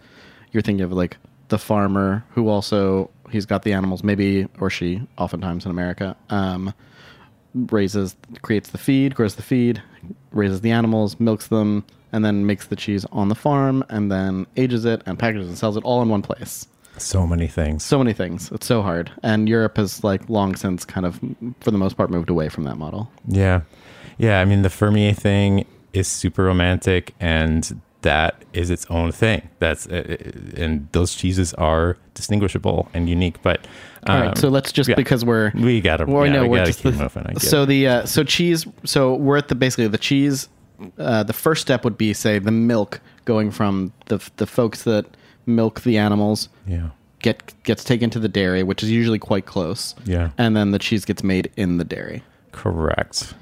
you're 0.53 0.63
thinking 0.63 0.83
of 0.85 0.93
like 0.93 1.17
the 1.49 1.59
farmer 1.59 2.25
who 2.31 2.49
also 2.49 3.11
he's 3.31 3.45
got 3.47 3.63
the 3.63 3.73
animals, 3.73 4.03
maybe 4.03 4.47
or 4.61 4.71
she, 4.71 5.03
oftentimes 5.19 5.65
in 5.65 5.71
America, 5.71 6.17
um, 6.31 6.73
raises, 7.55 8.17
creates 8.43 8.71
the 8.71 8.79
feed, 8.79 9.15
grows 9.15 9.35
the 9.35 9.43
feed, 9.43 9.83
raises 10.33 10.61
the 10.61 10.71
animals, 10.71 11.19
milks 11.21 11.49
them, 11.49 11.85
and 12.13 12.25
then 12.25 12.47
makes 12.47 12.67
the 12.67 12.77
cheese 12.77 13.05
on 13.13 13.29
the 13.29 13.35
farm, 13.35 13.85
and 13.89 14.11
then 14.11 14.47
ages 14.57 14.85
it 14.85 15.03
and 15.07 15.19
packages 15.19 15.49
and 15.49 15.59
sells 15.59 15.77
it 15.77 15.85
all 15.85 16.03
in 16.03 16.09
one 16.09 16.23
place. 16.23 16.69
So 16.99 17.26
many 17.26 17.47
things. 17.47 17.85
So 17.85 17.99
many 17.99 18.12
things. 18.12 18.50
It's 18.53 18.67
so 18.67 18.83
hard, 18.83 19.11
and 19.23 19.49
Europe 19.49 19.76
has 19.76 20.03
like 20.05 20.29
long 20.31 20.55
since 20.57 20.85
kind 20.85 21.07
of, 21.07 21.21
for 21.61 21.71
the 21.71 21.79
most 21.79 21.97
part, 21.97 22.11
moved 22.11 22.31
away 22.31 22.49
from 22.49 22.65
that 22.65 22.76
model. 22.76 23.11
Yeah. 23.29 23.62
Yeah. 24.19 24.41
I 24.41 24.45
mean, 24.45 24.62
the 24.62 24.71
Fermier 24.71 25.15
thing 25.15 25.67
is 25.93 26.09
super 26.09 26.45
romantic 26.45 27.15
and 27.21 27.81
that 28.03 28.45
is 28.53 28.71
its 28.71 28.87
own 28.87 29.11
thing. 29.12 29.49
That's, 29.59 29.87
uh, 29.88 30.17
and 30.57 30.88
those 30.93 31.15
cheeses 31.15 31.53
are 31.55 31.97
distinguishable 32.15 32.88
and 32.95 33.09
unique. 33.09 33.43
But, 33.43 33.67
All 34.07 34.19
right, 34.19 34.29
um, 34.29 34.37
so 34.37 34.49
let's 34.49 34.71
just 34.73 34.88
yeah. 34.88 34.95
because 34.95 35.25
we're 35.25 35.50
we 35.55 35.81
gotta, 35.81 36.07
Well, 36.07 36.25
yeah, 36.25 36.33
no, 36.33 36.43
we 36.43 36.49
we're 36.50 36.57
gotta 36.59 36.67
just 36.71 36.83
keep 36.83 36.95
the- 36.95 37.03
moving. 37.03 37.38
So 37.41 37.65
it. 37.65 37.67
the 37.67 37.88
uh, 37.88 38.07
so 38.07 38.23
cheese. 38.23 38.67
So 38.85 39.15
we're 39.15 39.38
at 39.38 39.49
the 39.49 39.55
basically 39.55 39.88
the 39.88 39.99
cheese. 39.99 40.49
Uh, 40.99 41.23
the 41.25 41.33
first 41.33 41.62
step 41.62 41.85
would 41.85 41.99
be 41.99 42.12
say 42.12 42.38
the 42.38 42.50
milk 42.53 43.00
going 43.25 43.50
from 43.50 43.93
the 44.07 44.19
the 44.37 44.47
folks 44.47 44.85
that 44.85 45.07
milk 45.47 45.81
the 45.83 45.97
animals 45.99 46.49
yeah. 46.67 46.91
get 47.21 47.55
gets 47.65 47.85
taken 47.85 48.11
to 48.11 48.19
the 48.19 48.29
dairy, 48.29 48.62
which 48.62 48.83
is 48.83 48.91
usually 48.91 49.19
quite 49.19 49.47
close. 49.47 49.95
Yeah. 50.05 50.31
and 50.38 50.57
then 50.57 50.73
the 50.73 50.79
cheese 50.79 51.05
gets 51.05 51.23
made 51.23 51.50
in 51.57 51.79
the 51.79 51.85
dairy. 51.85 52.23
Correct. 52.53 53.35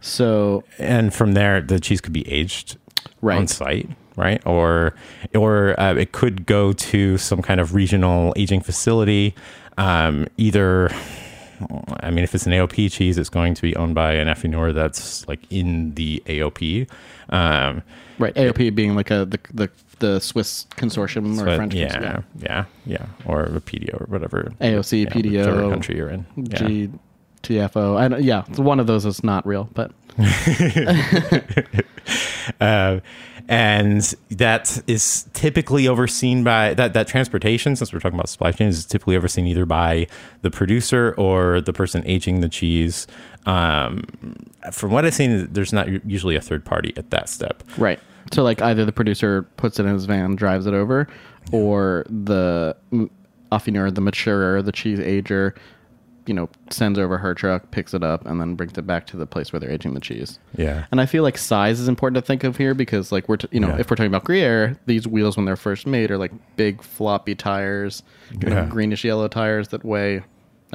So 0.00 0.64
and 0.78 1.14
from 1.14 1.34
there 1.34 1.60
the 1.60 1.78
cheese 1.80 2.00
could 2.00 2.12
be 2.12 2.28
aged 2.28 2.76
Right. 3.20 3.38
on 3.38 3.46
site 3.46 3.88
right 4.16 4.44
or 4.46 4.94
or 5.34 5.78
uh, 5.80 5.94
it 5.94 6.12
could 6.12 6.44
go 6.46 6.72
to 6.72 7.18
some 7.18 7.40
kind 7.40 7.60
of 7.60 7.74
regional 7.74 8.32
aging 8.36 8.60
facility 8.60 9.34
um, 9.78 10.26
either 10.36 10.90
i 12.00 12.10
mean 12.10 12.24
if 12.24 12.34
it's 12.34 12.46
an 12.46 12.52
aop 12.52 12.90
cheese 12.90 13.16
it's 13.18 13.28
going 13.28 13.54
to 13.54 13.62
be 13.62 13.74
owned 13.76 13.94
by 13.94 14.12
an 14.14 14.26
affineur 14.28 14.74
that's 14.74 15.26
like 15.28 15.40
in 15.50 15.94
the 15.94 16.20
aop 16.26 16.88
um, 17.30 17.82
right, 18.18 18.34
AOP 18.34 18.74
being 18.74 18.94
like 18.94 19.10
a 19.10 19.24
the 19.24 19.38
the, 19.52 19.70
the 19.98 20.20
Swiss 20.20 20.66
consortium 20.76 21.40
or 21.40 21.44
but 21.44 21.56
French 21.56 21.74
yeah, 21.74 21.88
consortium. 21.88 22.24
yeah 22.40 22.64
yeah 22.86 23.06
or 23.26 23.42
a 23.44 23.60
pdo 23.60 24.00
or 24.00 24.06
whatever 24.06 24.52
AOC, 24.60 24.98
you 24.98 25.04
know, 25.04 25.38
whichever 25.38 25.62
PDO, 25.62 25.70
country 25.70 25.96
you're 25.96 26.08
in 26.08 26.26
yeah. 26.36 26.56
G. 26.56 26.90
TFO. 27.42 27.96
I 27.96 28.08
don't, 28.08 28.22
yeah, 28.22 28.44
one 28.56 28.80
of 28.80 28.86
those 28.86 29.04
is 29.06 29.22
not 29.24 29.46
real, 29.46 29.68
but 29.74 29.92
uh, 32.60 33.00
and 33.48 34.14
that 34.30 34.82
is 34.86 35.26
typically 35.32 35.88
overseen 35.88 36.44
by 36.44 36.74
that 36.74 36.92
that 36.92 37.08
transportation 37.08 37.74
since 37.76 37.92
we're 37.92 37.98
talking 37.98 38.18
about 38.18 38.28
supply 38.28 38.52
chains 38.52 38.78
is 38.78 38.86
typically 38.86 39.16
overseen 39.16 39.46
either 39.46 39.64
by 39.66 40.06
the 40.42 40.50
producer 40.50 41.14
or 41.16 41.60
the 41.60 41.72
person 41.72 42.02
aging 42.06 42.40
the 42.40 42.48
cheese 42.48 43.06
um, 43.46 44.04
from 44.70 44.90
what 44.92 45.04
i've 45.04 45.14
seen 45.14 45.50
there's 45.50 45.72
not 45.72 45.88
usually 46.06 46.36
a 46.36 46.40
third 46.40 46.64
party 46.64 46.92
at 46.96 47.10
that 47.10 47.28
step 47.28 47.62
Right. 47.78 47.98
So 48.32 48.42
like 48.42 48.62
either 48.62 48.84
the 48.84 48.92
producer 48.92 49.42
puts 49.56 49.78
it 49.78 49.86
in 49.86 49.92
his 49.92 50.04
van, 50.04 50.36
drives 50.36 50.66
it 50.66 50.74
over, 50.74 51.08
or 51.50 52.06
the 52.08 52.76
affineur, 53.50 53.94
the 53.94 54.00
maturer, 54.00 54.62
the 54.62 54.72
cheese 54.72 55.00
ager, 55.00 55.54
you 56.26 56.34
know, 56.34 56.48
sends 56.70 56.98
over 56.98 57.18
her 57.18 57.34
truck, 57.34 57.70
picks 57.72 57.94
it 57.94 58.02
up, 58.02 58.24
and 58.26 58.40
then 58.40 58.54
brings 58.54 58.76
it 58.78 58.86
back 58.86 59.06
to 59.08 59.16
the 59.16 59.26
place 59.26 59.52
where 59.52 59.58
they're 59.60 59.70
aging 59.70 59.94
the 59.94 60.00
cheese. 60.00 60.38
yeah 60.56 60.84
And 60.92 61.00
I 61.00 61.06
feel 61.06 61.22
like 61.22 61.36
size 61.36 61.80
is 61.80 61.88
important 61.88 62.14
to 62.22 62.26
think 62.26 62.44
of 62.44 62.56
here 62.56 62.74
because, 62.74 63.10
like, 63.12 63.28
we're 63.28 63.38
t- 63.38 63.48
you 63.50 63.60
know, 63.60 63.68
Yeah. 63.68 63.78
if 63.80 63.90
we're 63.90 63.96
talking 63.96 64.06
about 64.12 64.24
Gruyere, 64.24 64.76
these 64.86 65.06
wheels 65.06 65.36
when 65.36 65.46
they're 65.46 65.56
first 65.56 65.86
made 65.86 66.10
are 66.10 66.18
like 66.18 66.32
big 66.56 66.80
floppy 66.82 67.34
tires, 67.34 68.02
you 68.40 68.48
know, 68.50 68.56
Yeah. 68.56 68.66
greenish 68.66 69.04
yellow 69.04 69.28
tires 69.28 69.68
that 69.68 69.84
weigh 69.84 70.22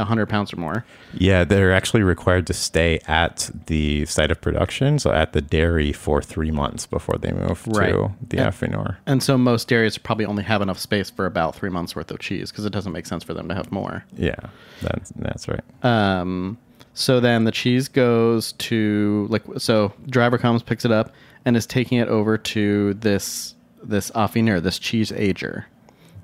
hundred 0.06 0.28
pounds 0.28 0.54
or 0.54 0.58
more. 0.58 0.86
yeah 1.14 1.44
they're 1.44 1.74
actually 1.74 2.04
required 2.04 2.46
to 2.48 2.54
stay 2.54 3.00
at 3.08 3.50
the 3.68 4.06
site 4.06 4.30
of 4.32 4.40
production 4.42 5.00
so 5.00 5.12
at 5.12 5.34
the 5.34 5.42
dairy 5.42 5.92
for 5.92 6.22
three 6.22 6.52
months 6.52 6.86
before 6.86 7.18
they 7.18 7.32
move 7.32 7.66
Right. 7.68 7.92
to 7.92 8.12
the 8.30 8.38
And- 8.38 8.54
affineur 8.54 8.98
And 9.06 9.24
so 9.24 9.38
most 9.38 9.68
dairies 9.68 9.98
probably 9.98 10.26
only 10.26 10.44
have 10.44 10.62
enough 10.62 10.80
space 10.80 11.10
for 11.10 11.26
about 11.26 11.56
three 11.56 11.70
months 11.70 11.96
worth 11.96 12.12
of 12.12 12.20
cheese 12.20 12.52
because 12.52 12.66
it 12.66 12.72
doesn't 12.74 12.92
make 12.92 13.06
sense 13.08 13.24
for 13.24 13.34
them 13.34 13.48
to 13.50 13.56
have 13.56 13.72
more. 13.72 14.04
yeah 14.16 14.36
that's 14.82 15.10
that's 15.16 15.48
right 15.48 15.64
Um, 15.84 16.58
so 16.94 17.20
then 17.20 17.44
the 17.46 17.52
cheese 17.52 17.88
goes 17.88 18.54
to 18.54 19.28
like 19.30 19.44
so 19.58 19.94
driver 20.10 20.38
comes 20.38 20.64
picks 20.64 20.86
it 20.86 20.92
up 20.92 21.12
and 21.46 21.56
is 21.56 21.66
taking 21.66 21.98
it 21.98 22.08
over 22.08 22.38
to 22.38 22.94
this 22.96 23.56
this 23.84 24.10
affineur, 24.12 24.62
this 24.62 24.80
cheese 24.80 25.12
ager, 25.14 25.66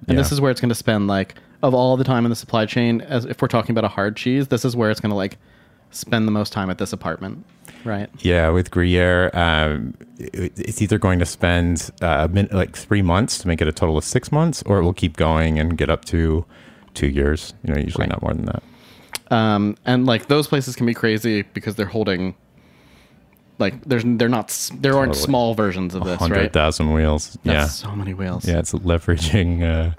and 0.07 0.17
this 0.17 0.31
is 0.33 0.41
where 0.41 0.51
it's 0.51 0.59
going 0.59 0.69
to 0.69 0.75
spend 0.75 1.07
like 1.07 1.35
of 1.63 1.73
all 1.73 1.97
the 1.97 2.03
time 2.03 2.25
in 2.25 2.29
the 2.29 2.35
supply 2.35 2.65
chain. 2.67 3.01
As 3.01 3.25
if 3.25 3.41
we're 3.41 3.47
talking 3.47 3.71
about 3.71 3.85
a 3.85 3.87
hard 3.89 4.15
cheese, 4.15 4.49
this 4.49 4.63
is 4.63 4.75
where 4.75 4.91
it's 4.91 4.99
going 4.99 5.09
to 5.09 5.15
like 5.15 5.37
spend 5.89 6.27
the 6.27 6.31
most 6.31 6.53
time 6.53 6.69
at 6.69 6.77
this 6.77 6.91
apartment, 6.93 7.45
right? 7.85 8.09
Yeah, 8.19 8.49
with 8.49 8.69
Gruyere, 8.71 9.31
um, 9.35 9.95
it- 10.19 10.53
it's 10.59 10.81
either 10.81 10.97
going 10.99 11.19
to 11.19 11.25
spend 11.25 11.89
uh, 12.01 12.27
min- 12.31 12.49
like 12.51 12.75
three 12.75 13.01
months 13.01 13.37
to 13.39 13.47
make 13.47 13.61
it 13.61 13.67
a 13.67 13.71
total 13.71 13.97
of 13.97 14.03
six 14.03 14.31
months, 14.31 14.61
or 14.67 14.77
it 14.79 14.83
will 14.83 14.93
keep 14.93 15.17
going 15.17 15.57
and 15.59 15.77
get 15.77 15.89
up 15.89 16.05
to 16.05 16.45
two 16.93 17.07
years. 17.07 17.53
You 17.63 17.73
know, 17.73 17.79
usually 17.79 18.03
Right. 18.03 18.09
not 18.09 18.21
more 18.21 18.33
than 18.33 18.45
that. 18.45 18.63
Um, 19.31 19.77
and 19.85 20.05
like 20.05 20.27
those 20.27 20.47
places 20.47 20.75
can 20.75 20.85
be 20.85 20.93
crazy 20.93 21.41
because 21.53 21.75
they're 21.75 21.85
holding. 21.87 22.35
Like 23.59 23.83
there's 23.85 24.03
they're 24.05 24.29
not 24.29 24.49
there 24.79 24.97
aren't 24.97 25.13
Totally. 25.13 25.25
small 25.25 25.53
versions 25.53 25.93
of 25.95 26.03
this 26.03 26.17
Hundred 26.19 26.37
right. 26.37 26.53
thousand 26.53 26.91
wheels. 26.91 27.37
That's 27.43 27.45
yeah, 27.45 27.65
so 27.67 27.95
many 27.95 28.13
wheels. 28.15 28.47
yeah, 28.47 28.57
it's 28.59 28.73
leveraging. 28.73 29.61
Uh, 29.63 29.93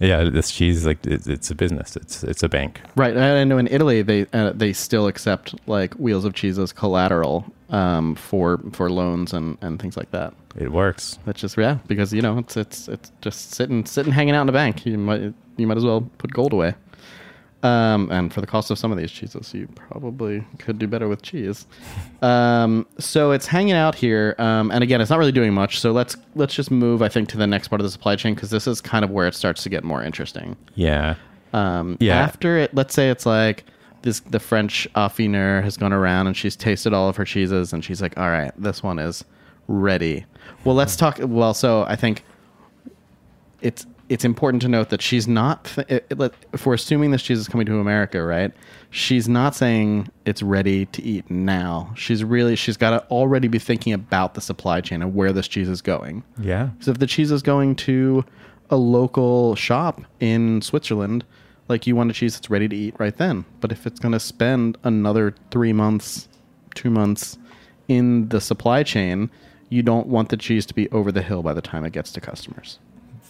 yeah, 0.00 0.24
this 0.24 0.50
cheese 0.50 0.86
like 0.86 1.04
it's, 1.06 1.26
it's 1.26 1.50
a 1.50 1.54
business. 1.54 1.96
It's 1.96 2.24
it's 2.24 2.42
a 2.42 2.48
bank. 2.48 2.80
Right. 2.96 3.16
I 3.16 3.40
I 3.40 3.44
know 3.44 3.58
in 3.58 3.68
Italy 3.68 4.02
they 4.02 4.26
uh, 4.32 4.52
they 4.54 4.72
still 4.72 5.06
accept 5.06 5.54
like 5.66 5.94
wheels 5.94 6.24
of 6.24 6.34
cheese 6.34 6.58
as 6.58 6.72
collateral 6.72 7.44
um, 7.70 8.14
for 8.14 8.60
for 8.72 8.90
loans 8.90 9.32
and, 9.32 9.58
and 9.60 9.80
things 9.80 9.96
like 9.96 10.10
that. 10.10 10.34
It 10.56 10.72
works. 10.72 11.18
That's 11.24 11.40
just 11.40 11.56
yeah, 11.56 11.78
because 11.86 12.12
you 12.12 12.22
know 12.22 12.38
it's 12.38 12.56
it's 12.56 12.88
it's 12.88 13.12
just 13.20 13.54
sitting 13.54 13.84
sitting 13.86 14.12
hanging 14.12 14.34
out 14.34 14.42
in 14.42 14.48
a 14.48 14.52
bank. 14.52 14.84
You 14.86 14.98
might 14.98 15.32
you 15.56 15.66
might 15.66 15.76
as 15.76 15.84
well 15.84 16.08
put 16.18 16.32
gold 16.32 16.52
away. 16.52 16.74
Um, 17.64 18.10
and 18.10 18.30
for 18.30 18.42
the 18.42 18.46
cost 18.46 18.70
of 18.70 18.78
some 18.78 18.92
of 18.92 18.98
these 18.98 19.10
cheeses, 19.10 19.54
you 19.54 19.66
probably 19.74 20.44
could 20.58 20.78
do 20.78 20.86
better 20.86 21.08
with 21.08 21.22
cheese. 21.22 21.66
Um, 22.20 22.86
so 22.98 23.30
it's 23.30 23.46
hanging 23.46 23.72
out 23.72 23.94
here, 23.94 24.34
um, 24.38 24.70
and 24.70 24.84
again, 24.84 25.00
it's 25.00 25.08
not 25.08 25.18
really 25.18 25.32
doing 25.32 25.54
much. 25.54 25.80
So 25.80 25.90
let's 25.90 26.14
let's 26.34 26.54
just 26.54 26.70
move, 26.70 27.00
I 27.00 27.08
think, 27.08 27.30
to 27.30 27.38
the 27.38 27.46
next 27.46 27.68
part 27.68 27.80
of 27.80 27.84
the 27.84 27.90
supply 27.90 28.16
chain 28.16 28.34
because 28.34 28.50
this 28.50 28.66
is 28.66 28.82
kind 28.82 29.02
of 29.02 29.10
where 29.10 29.26
it 29.26 29.34
starts 29.34 29.62
to 29.62 29.70
get 29.70 29.82
more 29.82 30.02
interesting. 30.02 30.56
Yeah, 30.74 31.14
Um, 31.54 31.96
Yeah. 32.00 32.20
After 32.20 32.58
it, 32.58 32.74
let's 32.74 32.92
say 32.94 33.08
it's 33.08 33.24
like 33.24 33.64
this: 34.02 34.20
the 34.20 34.40
French 34.40 34.86
affineur 34.94 35.62
has 35.62 35.78
gone 35.78 35.94
around 35.94 36.26
and 36.26 36.36
she's 36.36 36.56
tasted 36.56 36.92
all 36.92 37.08
of 37.08 37.16
her 37.16 37.24
cheeses, 37.24 37.72
and 37.72 37.82
she's 37.82 38.02
like, 38.02 38.18
"All 38.18 38.28
right, 38.28 38.52
this 38.58 38.82
one 38.82 38.98
is 38.98 39.24
ready." 39.68 40.26
Well, 40.64 40.74
let's 40.74 40.96
talk. 40.96 41.18
Well, 41.22 41.54
so 41.54 41.84
I 41.84 41.96
think 41.96 42.24
it's 43.62 43.86
it's 44.14 44.24
important 44.24 44.62
to 44.62 44.68
note 44.68 44.88
that 44.90 45.02
she's 45.02 45.26
not. 45.26 45.64
Th- 45.64 45.86
it, 45.90 46.06
it- 46.10 46.34
if 46.52 46.64
we're 46.66 46.74
assuming 46.74 47.10
this 47.10 47.22
cheese 47.22 47.38
is 47.38 47.48
coming 47.48 47.66
to 47.66 47.78
America, 47.80 48.22
right? 48.22 48.52
She's 48.90 49.28
not 49.28 49.54
saying 49.56 50.08
it's 50.24 50.42
ready 50.42 50.86
to 50.86 51.02
eat 51.02 51.28
now. 51.30 51.92
She's 51.96 52.22
really 52.22 52.54
she's 52.56 52.76
got 52.76 52.90
to 52.90 53.00
already 53.08 53.48
be 53.48 53.58
thinking 53.58 53.92
about 53.92 54.34
the 54.34 54.40
supply 54.40 54.80
chain 54.80 55.02
and 55.02 55.14
where 55.14 55.32
this 55.32 55.48
cheese 55.48 55.68
is 55.68 55.82
going. 55.82 56.22
yeah, 56.38 56.68
So 56.80 56.90
if 56.92 56.98
the 56.98 57.06
cheese 57.06 57.30
is 57.32 57.42
going 57.42 57.74
to 57.88 58.24
a 58.70 58.76
local 58.76 59.54
shop 59.56 60.00
in 60.20 60.62
Switzerland, 60.62 61.24
like 61.68 61.86
you 61.86 61.96
want 61.96 62.10
a 62.10 62.14
cheese 62.14 62.34
that's 62.36 62.48
ready 62.50 62.68
to 62.68 62.76
eat 62.76 62.94
right 62.98 63.16
then. 63.16 63.44
But 63.60 63.72
if 63.72 63.86
it's 63.86 63.98
going 63.98 64.12
to 64.12 64.20
spend 64.20 64.78
another 64.84 65.34
three 65.50 65.72
months, 65.72 66.28
two 66.74 66.90
months 66.90 67.36
in 67.88 68.28
the 68.28 68.40
supply 68.40 68.82
chain, 68.82 69.28
you 69.70 69.82
don't 69.82 70.06
want 70.06 70.28
the 70.28 70.36
cheese 70.36 70.66
to 70.66 70.74
be 70.74 70.88
over 70.90 71.10
the 71.10 71.22
hill 71.22 71.42
by 71.42 71.52
the 71.52 71.62
time 71.62 71.84
it 71.84 71.92
gets 71.92 72.12
to 72.12 72.20
customers. 72.20 72.78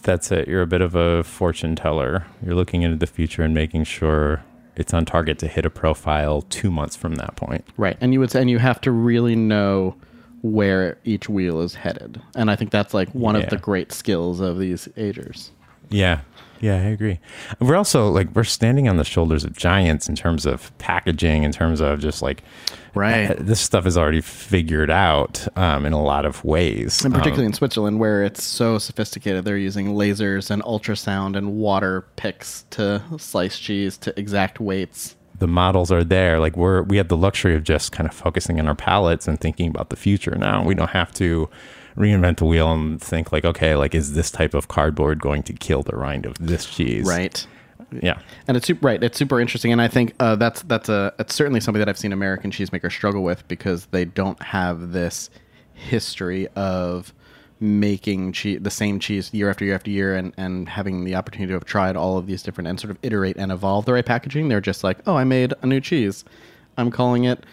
That's 0.05 0.31
it. 0.31 0.47
You're 0.47 0.61
a 0.61 0.67
bit 0.67 0.81
of 0.81 0.95
a 0.95 1.23
fortune 1.23 1.75
teller. 1.75 2.25
You're 2.43 2.55
looking 2.55 2.83
into 2.83 2.97
the 2.97 3.07
future 3.07 3.43
and 3.43 3.53
making 3.53 3.83
sure 3.83 4.43
it's 4.75 4.93
on 4.93 5.05
target 5.05 5.39
to 5.39 5.47
hit 5.47 5.65
a 5.65 5.69
profile 5.69 6.41
two 6.43 6.71
months 6.71 6.95
from 6.95 7.15
that 7.15 7.35
point. 7.35 7.65
Right. 7.77 7.97
And 7.99 8.13
you 8.13 8.19
would 8.19 8.33
and 8.35 8.49
you 8.49 8.59
have 8.59 8.79
to 8.81 8.91
really 8.91 9.35
know 9.35 9.95
where 10.41 10.97
each 11.03 11.27
wheel 11.27 11.61
is 11.61 11.75
headed. 11.75 12.21
And 12.35 12.51
I 12.51 12.55
think 12.55 12.71
that's 12.71 12.93
like 12.93 13.09
one 13.09 13.35
of 13.35 13.49
the 13.49 13.57
great 13.57 13.91
skills 13.91 14.39
of 14.39 14.59
these 14.59 14.87
agers. 14.95 15.51
Yeah. 15.89 16.21
Yeah, 16.61 16.75
I 16.75 16.85
agree. 16.89 17.19
We're 17.59 17.75
also 17.75 18.09
like 18.09 18.29
we're 18.33 18.43
standing 18.43 18.87
on 18.87 18.97
the 18.97 19.03
shoulders 19.03 19.43
of 19.43 19.53
giants 19.57 20.07
in 20.09 20.15
terms 20.15 20.45
of 20.45 20.75
packaging, 20.77 21.43
in 21.43 21.51
terms 21.51 21.81
of 21.81 21.99
just 21.99 22.21
like 22.21 22.43
Right. 22.93 23.31
uh, 23.31 23.35
This 23.39 23.59
stuff 23.59 23.85
is 23.85 23.97
already 23.97 24.21
figured 24.21 24.89
out 24.89 25.45
um, 25.57 25.85
in 25.85 25.91
a 25.91 26.01
lot 26.01 26.25
of 26.25 26.43
ways. 26.45 27.03
And 27.03 27.13
particularly 27.13 27.43
Um, 27.43 27.47
in 27.49 27.53
Switzerland, 27.53 27.99
where 27.99 28.23
it's 28.23 28.41
so 28.41 28.77
sophisticated, 28.77 29.43
they're 29.43 29.57
using 29.57 29.95
lasers 29.95 30.49
and 30.49 30.63
ultrasound 30.63 31.35
and 31.35 31.55
water 31.55 32.05
picks 32.15 32.63
to 32.71 33.01
slice 33.17 33.59
cheese 33.59 33.97
to 33.97 34.17
exact 34.17 34.59
weights. 34.61 35.15
the 35.37 35.47
models 35.47 35.91
are 35.91 36.05
there. 36.05 36.39
Like 36.39 36.55
we're 36.55 36.83
we 36.83 36.95
have 36.95 37.09
the 37.09 37.17
luxury 37.17 37.53
of 37.55 37.63
just 37.65 37.91
kind 37.91 38.07
of 38.09 38.15
focusing 38.15 38.57
on 38.61 38.67
our 38.69 38.75
palettes 38.75 39.27
and 39.27 39.37
thinking 39.41 39.67
about 39.67 39.89
the 39.89 39.97
future 39.97 40.33
now. 40.37 40.63
We 40.63 40.73
don't 40.75 40.91
have 40.91 41.11
to 41.15 41.49
reinvent 41.97 42.37
the 42.37 42.45
wheel 42.45 42.71
and 42.71 43.01
think 43.01 43.31
like, 43.31 43.45
okay, 43.45 43.75
like 43.75 43.95
is 43.95 44.13
this 44.13 44.31
type 44.31 44.53
of 44.53 44.67
cardboard 44.67 45.19
going 45.19 45.43
to 45.43 45.53
kill 45.53 45.83
the 45.83 45.95
rind 45.95 46.25
of 46.25 46.37
this 46.39 46.65
cheese? 46.65 47.07
Right. 47.07 47.45
Yeah. 48.01 48.19
And 48.47 48.57
it's 48.57 48.67
super, 48.67 48.85
right. 48.85 49.01
It's 49.03 49.17
super 49.17 49.39
interesting, 49.39 49.71
and 49.71 49.81
I 49.81 49.87
think 49.87 50.15
uh, 50.19 50.35
that's 50.35 50.61
that's 50.63 50.89
a 50.89 51.13
it's 51.19 51.33
certainly 51.33 51.59
something 51.59 51.79
that 51.79 51.87
I've 51.89 51.97
seen 51.97 52.11
American 52.11 52.51
cheesemakers 52.51 52.91
struggle 52.91 53.23
with 53.23 53.47
because 53.47 53.85
they 53.87 54.05
don't 54.05 54.41
have 54.41 54.91
this 54.91 55.29
history 55.73 56.47
of 56.55 57.13
making 57.59 58.33
cheese 58.33 58.59
the 58.61 58.71
same 58.71 58.99
cheese 58.99 59.33
year 59.33 59.49
after 59.49 59.63
year 59.63 59.75
after 59.75 59.91
year, 59.91 60.15
and 60.15 60.33
and 60.37 60.67
having 60.67 61.05
the 61.05 61.15
opportunity 61.15 61.49
to 61.49 61.53
have 61.53 61.65
tried 61.65 61.95
all 61.95 62.17
of 62.17 62.27
these 62.27 62.43
different 62.43 62.67
and 62.67 62.79
sort 62.79 62.91
of 62.91 62.97
iterate 63.03 63.37
and 63.37 63.51
evolve 63.51 63.85
the 63.85 63.93
right 63.93 64.05
packaging. 64.05 64.49
They're 64.49 64.61
just 64.61 64.83
like, 64.83 64.97
oh, 65.05 65.15
I 65.15 65.23
made 65.23 65.53
a 65.61 65.67
new 65.67 65.79
cheese. 65.79 66.25
I'm 66.77 66.91
calling 66.91 67.23
it 67.23 67.45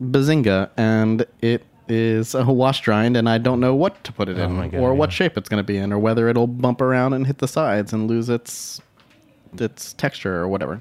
Bazinga, 0.00 0.70
and 0.76 1.26
it 1.40 1.64
is 1.92 2.34
a 2.34 2.44
washed 2.44 2.88
rind, 2.88 3.16
and 3.16 3.28
I 3.28 3.38
don't 3.38 3.60
know 3.60 3.74
what 3.74 4.02
to 4.04 4.12
put 4.12 4.28
it 4.28 4.38
in, 4.38 4.52
my 4.52 4.68
God, 4.68 4.80
or 4.80 4.94
what 4.94 5.12
shape 5.12 5.36
it's 5.36 5.48
going 5.48 5.62
to 5.62 5.66
be 5.66 5.76
in, 5.76 5.92
or 5.92 5.98
whether 5.98 6.28
it'll 6.28 6.46
bump 6.46 6.80
around 6.80 7.12
and 7.12 7.26
hit 7.26 7.38
the 7.38 7.48
sides 7.48 7.92
and 7.92 8.08
lose 8.08 8.28
its 8.28 8.80
its 9.58 9.92
texture 9.92 10.36
or 10.36 10.48
whatever. 10.48 10.80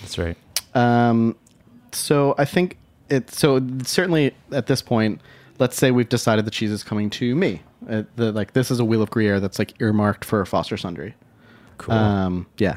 That's 0.00 0.18
right. 0.18 0.36
Um, 0.74 1.36
so 1.92 2.34
I 2.38 2.44
think 2.44 2.78
it. 3.08 3.30
So 3.30 3.60
certainly 3.84 4.34
at 4.52 4.66
this 4.66 4.82
point, 4.82 5.20
let's 5.58 5.76
say 5.76 5.90
we've 5.90 6.08
decided 6.08 6.44
the 6.46 6.50
cheese 6.50 6.70
is 6.70 6.82
coming 6.82 7.10
to 7.10 7.34
me. 7.34 7.62
Uh, 7.88 8.04
the, 8.16 8.32
like 8.32 8.52
this 8.52 8.70
is 8.70 8.80
a 8.80 8.84
wheel 8.84 9.02
of 9.02 9.10
Gruyere 9.10 9.40
that's 9.40 9.58
like 9.58 9.80
earmarked 9.80 10.24
for 10.24 10.44
Foster 10.46 10.76
Sundry. 10.76 11.14
Cool. 11.78 11.94
Um, 11.94 12.46
yeah, 12.58 12.76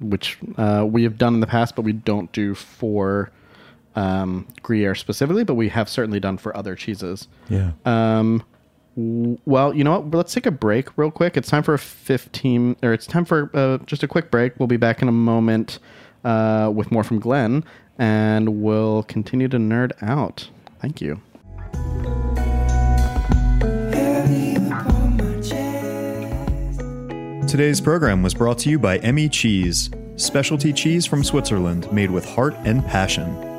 which 0.00 0.38
uh, 0.56 0.86
we 0.88 1.02
have 1.04 1.18
done 1.18 1.34
in 1.34 1.40
the 1.40 1.46
past, 1.46 1.76
but 1.76 1.82
we 1.82 1.92
don't 1.92 2.30
do 2.32 2.54
for 2.54 3.30
um, 3.94 4.46
Gruyere 4.62 4.94
specifically. 4.94 5.44
But 5.44 5.54
we 5.54 5.68
have 5.70 5.88
certainly 5.88 6.20
done 6.20 6.38
for 6.38 6.56
other 6.56 6.74
cheeses. 6.74 7.28
yeah. 7.48 7.72
Um, 7.84 8.42
w- 8.96 9.38
well, 9.46 9.74
you 9.74 9.84
know 9.84 10.00
what? 10.00 10.14
Let's 10.16 10.34
take 10.34 10.46
a 10.46 10.50
break 10.50 10.96
real 10.98 11.10
quick. 11.10 11.36
It's 11.36 11.48
time 11.48 11.62
for 11.62 11.74
a 11.74 11.78
15, 11.78 12.76
or 12.82 12.92
it's 12.92 13.06
time 13.06 13.24
for 13.24 13.50
uh, 13.54 13.78
just 13.86 14.02
a 14.02 14.08
quick 14.08 14.30
break. 14.30 14.52
We'll 14.58 14.66
be 14.68 14.76
back 14.76 15.02
in 15.02 15.08
a 15.08 15.12
moment 15.12 15.78
uh, 16.24 16.70
with 16.74 16.90
more 16.92 17.04
from 17.04 17.18
Glenn, 17.20 17.64
and 17.98 18.62
we'll 18.62 19.02
continue 19.04 19.48
to 19.48 19.56
nerd 19.58 19.92
out. 20.02 20.48
Thank 20.80 21.00
you. 21.00 21.20
Today's 27.48 27.80
program 27.82 28.22
was 28.22 28.32
brought 28.32 28.58
to 28.60 28.70
you 28.70 28.78
by 28.78 28.98
Emmi 29.00 29.30
Cheese, 29.30 29.90
specialty 30.16 30.72
cheese 30.72 31.04
from 31.04 31.22
Switzerland 31.22 31.90
made 31.92 32.10
with 32.10 32.24
heart 32.24 32.54
and 32.64 32.84
passion. 32.86 33.51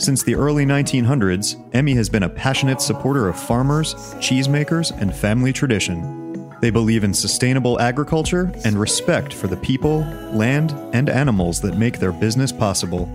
Since 0.00 0.22
the 0.22 0.34
early 0.34 0.64
1900s, 0.64 1.56
Emmi 1.72 1.94
has 1.94 2.08
been 2.08 2.22
a 2.22 2.28
passionate 2.30 2.80
supporter 2.80 3.28
of 3.28 3.38
farmers, 3.38 3.92
cheesemakers, 4.14 4.98
and 4.98 5.14
family 5.14 5.52
tradition. 5.52 6.50
They 6.62 6.70
believe 6.70 7.04
in 7.04 7.12
sustainable 7.12 7.78
agriculture 7.78 8.50
and 8.64 8.80
respect 8.80 9.34
for 9.34 9.46
the 9.46 9.58
people, 9.58 9.98
land, 10.32 10.70
and 10.94 11.10
animals 11.10 11.60
that 11.60 11.76
make 11.76 11.98
their 11.98 12.12
business 12.12 12.50
possible. 12.50 13.10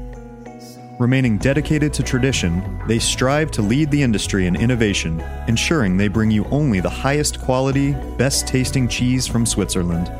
Remaining 0.99 1.39
dedicated 1.39 1.91
to 1.95 2.03
tradition, 2.03 2.79
they 2.87 2.99
strive 2.99 3.49
to 3.51 3.63
lead 3.63 3.89
the 3.89 4.03
industry 4.03 4.45
in 4.45 4.55
innovation, 4.55 5.21
ensuring 5.47 5.97
they 5.97 6.07
bring 6.07 6.29
you 6.29 6.45
only 6.51 6.81
the 6.81 6.87
highest 6.87 7.41
quality, 7.41 7.93
best 8.19 8.47
tasting 8.47 8.87
cheese 8.87 9.25
from 9.25 9.47
Switzerland. 9.47 10.11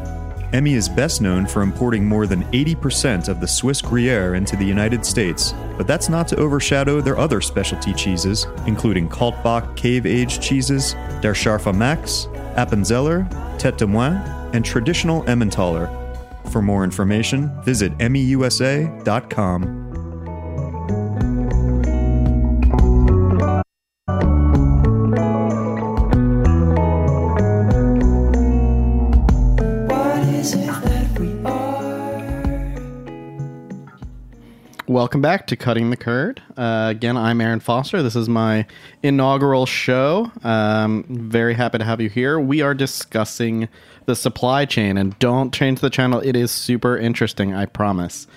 Emmi 0.51 0.73
is 0.73 0.87
best 0.87 1.21
known 1.21 1.45
for 1.45 1.61
importing 1.61 2.05
more 2.05 2.27
than 2.27 2.43
80% 2.45 3.29
of 3.29 3.39
the 3.39 3.47
Swiss 3.47 3.81
Gruyere 3.81 4.35
into 4.35 4.55
the 4.55 4.65
United 4.65 5.05
States, 5.05 5.53
but 5.77 5.87
that's 5.87 6.09
not 6.09 6.27
to 6.29 6.37
overshadow 6.37 7.01
their 7.01 7.17
other 7.17 7.41
specialty 7.41 7.93
cheeses, 7.93 8.47
including 8.67 9.09
Kaltbach 9.09 9.75
cave 9.75 10.05
aged 10.05 10.41
cheeses, 10.41 10.93
Der 11.21 11.33
Scharfe 11.33 11.75
Max, 11.75 12.27
Appenzeller, 12.55 13.27
Tete 13.57 13.77
de 13.77 13.85
Moine, 13.85 14.21
and 14.53 14.63
traditional 14.63 15.23
Emmentaler. 15.29 15.89
For 16.51 16.61
more 16.61 16.83
information, 16.83 17.51
visit 17.63 17.97
emmiusa.com. 17.97 19.84
Welcome 34.87 35.19
back 35.19 35.47
to 35.47 35.55
Cutting 35.55 35.89
the 35.89 35.97
Curd. 35.97 36.43
Uh, 36.55 36.89
again, 36.91 37.17
I'm 37.17 37.41
Aaron 37.41 37.59
Foster. 37.59 38.03
This 38.03 38.15
is 38.15 38.29
my 38.29 38.67
inaugural 39.01 39.65
show. 39.65 40.31
Um, 40.43 41.05
very 41.09 41.55
happy 41.55 41.79
to 41.79 41.83
have 41.83 41.99
you 41.99 42.07
here. 42.07 42.39
We 42.39 42.61
are 42.61 42.75
discussing 42.75 43.67
the 44.05 44.15
supply 44.15 44.65
chain, 44.65 44.95
and 44.95 45.17
don't 45.17 45.51
change 45.51 45.79
the 45.79 45.89
channel. 45.89 46.19
It 46.19 46.35
is 46.35 46.51
super 46.51 46.95
interesting, 46.95 47.55
I 47.55 47.65
promise. 47.65 48.27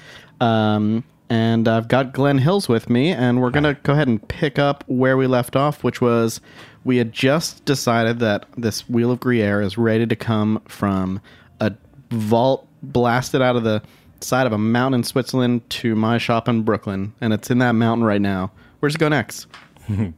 Um, 0.41 1.05
and 1.29 1.69
I've 1.69 1.87
got 1.87 2.15
Glenn 2.15 2.39
Hills 2.39 2.67
with 2.67 2.89
me, 2.89 3.13
and 3.13 3.43
we're 3.43 3.51
going 3.51 3.65
to 3.65 3.75
go 3.83 3.93
ahead 3.93 4.09
and 4.09 4.27
pick 4.29 4.59
up 4.59 4.85
where 4.87 5.19
we 5.19 5.27
left 5.27 5.55
off, 5.55 5.85
which 5.85 6.01
was 6.01 6.41
we 6.83 6.97
had 6.97 7.13
just 7.13 7.67
decided 7.67 8.21
that 8.21 8.47
this 8.57 8.89
Wheel 8.89 9.11
of 9.11 9.21
Gruyere 9.21 9.61
is 9.61 9.77
ready 9.77 10.07
to 10.07 10.17
come 10.17 10.63
from 10.67 11.21
a 11.61 11.75
vault 12.11 12.67
blasted 12.83 13.43
out 13.43 13.57
of 13.57 13.65
the 13.65 13.83
side 14.21 14.47
of 14.47 14.53
a 14.53 14.59
mountain 14.59 15.01
in 15.01 15.05
Switzerland 15.05 15.69
to 15.71 15.95
my 15.95 16.19
shop 16.19 16.49
in 16.49 16.63
Brooklyn, 16.63 17.15
and 17.21 17.33
it's 17.33 17.51
in 17.51 17.59
that 17.59 17.73
mountain 17.73 18.05
right 18.05 18.21
now. 18.21 18.51
Where's 18.81 18.95
it 18.95 18.99
go 18.99 19.09
next? 19.09 19.47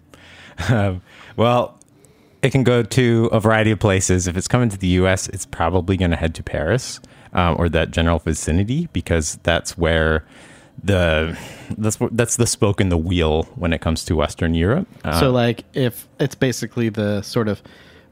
Um, 0.68 1.00
well, 1.36 1.78
it 2.42 2.50
can 2.50 2.64
go 2.64 2.82
to 2.82 3.30
a 3.32 3.40
variety 3.40 3.70
of 3.70 3.78
places. 3.78 4.26
If 4.26 4.36
it's 4.36 4.48
coming 4.48 4.68
to 4.68 4.76
the 4.76 4.88
U.S., 4.88 5.26
it's 5.28 5.46
probably 5.46 5.96
going 5.96 6.10
to 6.10 6.18
head 6.18 6.34
to 6.34 6.42
Paris 6.42 7.00
um, 7.32 7.56
or 7.58 7.68
that 7.70 7.90
general 7.90 8.18
vicinity 8.18 8.88
because 8.92 9.38
that's 9.42 9.78
where 9.78 10.24
the 10.82 11.38
that's 11.76 11.98
that's 12.10 12.36
the 12.36 12.46
spoke 12.46 12.80
in 12.80 12.88
the 12.88 12.96
wheel 12.96 13.44
when 13.54 13.72
it 13.72 13.80
comes 13.80 14.04
to 14.06 14.16
Western 14.16 14.54
Europe. 14.54 14.88
Uh, 15.04 15.20
so, 15.20 15.30
like, 15.30 15.64
if 15.74 16.08
it's 16.18 16.34
basically 16.34 16.88
the 16.88 17.22
sort 17.22 17.48
of 17.48 17.62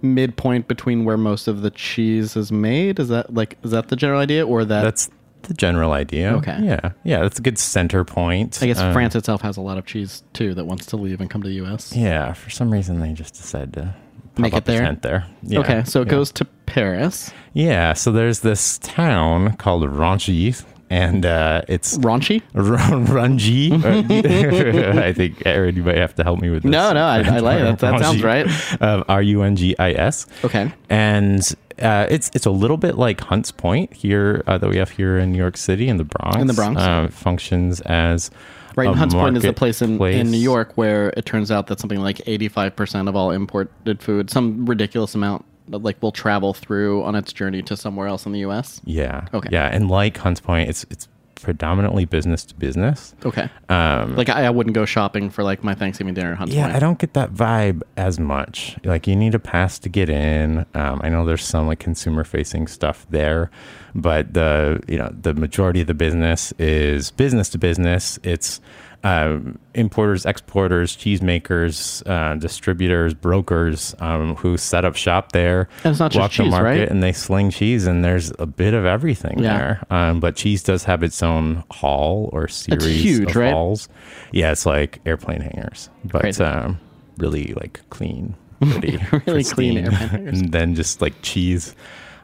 midpoint 0.02 0.68
between 0.68 1.04
where 1.04 1.16
most 1.16 1.48
of 1.48 1.62
the 1.62 1.70
cheese 1.70 2.36
is 2.36 2.52
made, 2.52 2.98
is 2.98 3.08
that 3.08 3.32
like 3.32 3.56
is 3.62 3.70
that 3.70 3.88
the 3.88 3.96
general 3.96 4.20
idea, 4.20 4.46
or 4.46 4.64
that 4.64 4.82
that's 4.82 5.10
the 5.42 5.54
general 5.54 5.92
idea. 5.92 6.34
Okay. 6.36 6.58
Yeah, 6.62 6.90
yeah, 7.04 7.20
that's 7.20 7.38
a 7.38 7.42
good 7.42 7.58
center 7.58 8.04
point. 8.04 8.58
I 8.62 8.66
guess 8.66 8.78
Um, 8.78 8.92
France 8.92 9.14
itself 9.14 9.40
has 9.42 9.56
a 9.56 9.60
lot 9.60 9.78
of 9.78 9.86
cheese 9.86 10.22
too 10.32 10.54
that 10.54 10.64
wants 10.66 10.86
to 10.86 10.96
leave 10.96 11.20
and 11.20 11.30
come 11.30 11.42
to 11.42 11.48
the 11.48 11.54
U.S. 11.56 11.94
Yeah, 11.94 12.32
for 12.34 12.50
some 12.50 12.70
reason 12.70 13.00
they 13.00 13.12
just 13.12 13.34
decided 13.34 13.72
to 13.74 13.94
pop 14.34 14.38
Make 14.40 14.54
it 14.54 14.64
there? 14.66 14.80
tent 14.82 15.02
there. 15.02 15.26
Yeah, 15.42 15.60
okay, 15.60 15.84
so 15.84 16.02
it 16.02 16.06
yeah. 16.06 16.10
goes 16.10 16.32
to 16.32 16.44
Paris. 16.66 17.32
Yeah, 17.54 17.92
so 17.94 18.12
there's 18.12 18.40
this 18.40 18.78
town 18.78 19.56
called 19.56 19.82
Ranchy, 19.84 20.62
and 20.90 21.26
uh, 21.26 21.62
it's 21.68 21.98
Raunchy? 21.98 22.42
Ranji. 22.54 23.72
I 24.98 25.12
think 25.12 25.42
Aaron, 25.46 25.76
you 25.76 25.82
might 25.82 25.96
have 25.96 26.14
to 26.16 26.24
help 26.24 26.40
me 26.40 26.50
with 26.50 26.62
this. 26.62 26.70
No, 26.70 26.92
no, 26.92 27.04
I, 27.04 27.18
I 27.18 27.38
like 27.38 27.60
that. 27.60 27.78
That 27.78 28.00
sounds 28.00 28.22
right. 28.22 28.46
Um, 28.80 29.04
R 29.08 29.22
U 29.22 29.42
N 29.42 29.56
G 29.56 29.76
I 29.78 29.92
S. 29.92 30.26
Okay. 30.44 30.72
And 30.88 31.40
uh, 31.80 32.06
it's 32.10 32.30
it's 32.34 32.46
a 32.46 32.50
little 32.50 32.76
bit 32.76 32.96
like 32.96 33.20
Hunts 33.20 33.52
Point 33.52 33.92
here 33.92 34.42
uh, 34.46 34.58
that 34.58 34.68
we 34.68 34.76
have 34.78 34.90
here 34.90 35.18
in 35.18 35.32
New 35.32 35.38
York 35.38 35.56
City 35.56 35.88
in 35.88 35.96
the 35.96 36.04
Bronx. 36.04 36.36
In 36.40 36.46
the 36.46 36.54
Bronx. 36.54 36.80
um, 36.80 37.08
functions 37.08 37.80
as 37.82 38.30
Right, 38.78 38.94
Hunts 38.94 39.14
Point 39.14 39.36
is 39.36 39.42
the 39.42 39.52
place 39.52 39.82
in, 39.82 40.00
in. 40.02 40.30
New 40.30 40.38
York 40.38 40.72
where 40.76 41.12
it 41.16 41.24
turns 41.24 41.50
out 41.50 41.66
that 41.66 41.80
something 41.80 41.98
like 41.98 42.18
85% 42.18 43.08
of 43.08 43.16
all 43.16 43.32
imported 43.32 44.00
food, 44.00 44.30
some 44.30 44.66
ridiculous 44.66 45.16
amount, 45.16 45.44
like 45.70 46.02
will 46.02 46.12
travel 46.12 46.54
through 46.54 47.02
on 47.04 47.14
its 47.14 47.32
journey 47.32 47.62
to 47.62 47.76
somewhere 47.76 48.06
else 48.06 48.26
in 48.26 48.32
the 48.32 48.40
U.S. 48.40 48.80
Yeah. 48.84 49.26
Okay. 49.34 49.48
Yeah, 49.52 49.66
and 49.66 49.88
like 49.90 50.16
Hunts 50.16 50.40
Point, 50.40 50.68
it's 50.68 50.84
it's 50.90 51.08
predominantly 51.40 52.04
business 52.04 52.44
to 52.44 52.54
business. 52.56 53.14
Okay. 53.24 53.48
Um, 53.68 54.16
Like 54.16 54.28
I, 54.28 54.46
I 54.46 54.50
wouldn't 54.50 54.74
go 54.74 54.84
shopping 54.84 55.30
for 55.30 55.44
like 55.44 55.62
my 55.62 55.72
Thanksgiving 55.74 56.14
dinner 56.14 56.32
at 56.32 56.38
Hunts 56.38 56.52
Yeah, 56.52 56.64
Point. 56.64 56.76
I 56.76 56.78
don't 56.80 56.98
get 56.98 57.14
that 57.14 57.32
vibe 57.32 57.82
as 57.96 58.18
much. 58.18 58.76
Like 58.84 59.06
you 59.06 59.14
need 59.14 59.34
a 59.34 59.38
pass 59.38 59.78
to 59.80 59.88
get 59.88 60.08
in. 60.08 60.66
Um, 60.74 61.00
I 61.02 61.08
know 61.08 61.24
there's 61.24 61.44
some 61.44 61.66
like 61.68 61.78
consumer 61.78 62.24
facing 62.24 62.66
stuff 62.66 63.06
there, 63.10 63.50
but 63.94 64.34
the 64.34 64.80
you 64.88 64.98
know 64.98 65.10
the 65.20 65.34
majority 65.34 65.80
of 65.80 65.86
the 65.86 65.94
business 65.94 66.52
is 66.58 67.10
business 67.12 67.48
to 67.50 67.58
business. 67.58 68.18
It's 68.22 68.60
um, 69.04 69.60
importers, 69.74 70.26
exporters, 70.26 70.96
cheesemakers, 70.96 72.02
uh, 72.08 72.34
distributors, 72.34 73.14
brokers 73.14 73.94
um, 74.00 74.34
who 74.34 74.56
set 74.56 74.84
up 74.84 74.96
shop 74.96 75.30
there. 75.30 75.68
And 75.84 75.92
it's 75.92 76.00
not 76.00 76.10
just 76.10 76.20
walk 76.20 76.30
the 76.32 76.42
cheese, 76.44 76.50
market 76.50 76.64
right? 76.80 76.88
And 76.88 77.00
they 77.00 77.12
sling 77.12 77.50
cheese, 77.50 77.86
and 77.86 78.04
there's 78.04 78.32
a 78.40 78.46
bit 78.46 78.74
of 78.74 78.84
everything 78.84 79.38
Yeah. 79.38 79.56
there. 79.56 79.84
Um, 79.90 80.18
but 80.18 80.34
cheese 80.34 80.64
does 80.64 80.82
have 80.84 81.04
its 81.04 81.22
own 81.22 81.62
hall 81.70 82.28
or 82.32 82.48
series 82.48 83.02
huge, 83.02 83.30
of 83.30 83.36
right? 83.36 83.52
halls. 83.52 83.88
Yeah, 84.32 84.50
it's 84.50 84.66
like 84.66 85.00
airplane 85.06 85.42
hangars, 85.42 85.90
but 86.04 86.40
um, 86.40 86.80
really 87.18 87.54
like 87.54 87.80
clean, 87.90 88.34
pretty, 88.60 88.98
Really 89.26 89.44
clean 89.44 89.74
pristine. 89.74 89.78
airplane 89.78 90.08
hangars. 90.08 90.40
and 90.40 90.50
then 90.52 90.74
just 90.74 91.00
like 91.00 91.14
cheese 91.22 91.76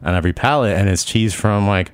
on 0.05 0.15
every 0.15 0.33
pallet, 0.33 0.77
and 0.77 0.89
it's 0.89 1.05
cheese 1.05 1.35
from 1.35 1.67
like 1.67 1.91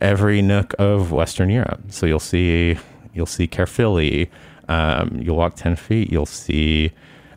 every 0.00 0.40
nook 0.42 0.74
of 0.78 1.12
Western 1.12 1.50
Europe. 1.50 1.80
So 1.88 2.06
you'll 2.06 2.20
see, 2.20 2.78
you'll 3.14 3.26
see 3.26 3.46
Caerphilly. 3.46 4.30
Um, 4.68 5.20
you'll 5.22 5.36
walk 5.36 5.54
ten 5.56 5.76
feet, 5.76 6.10
you'll 6.12 6.26
see 6.26 6.92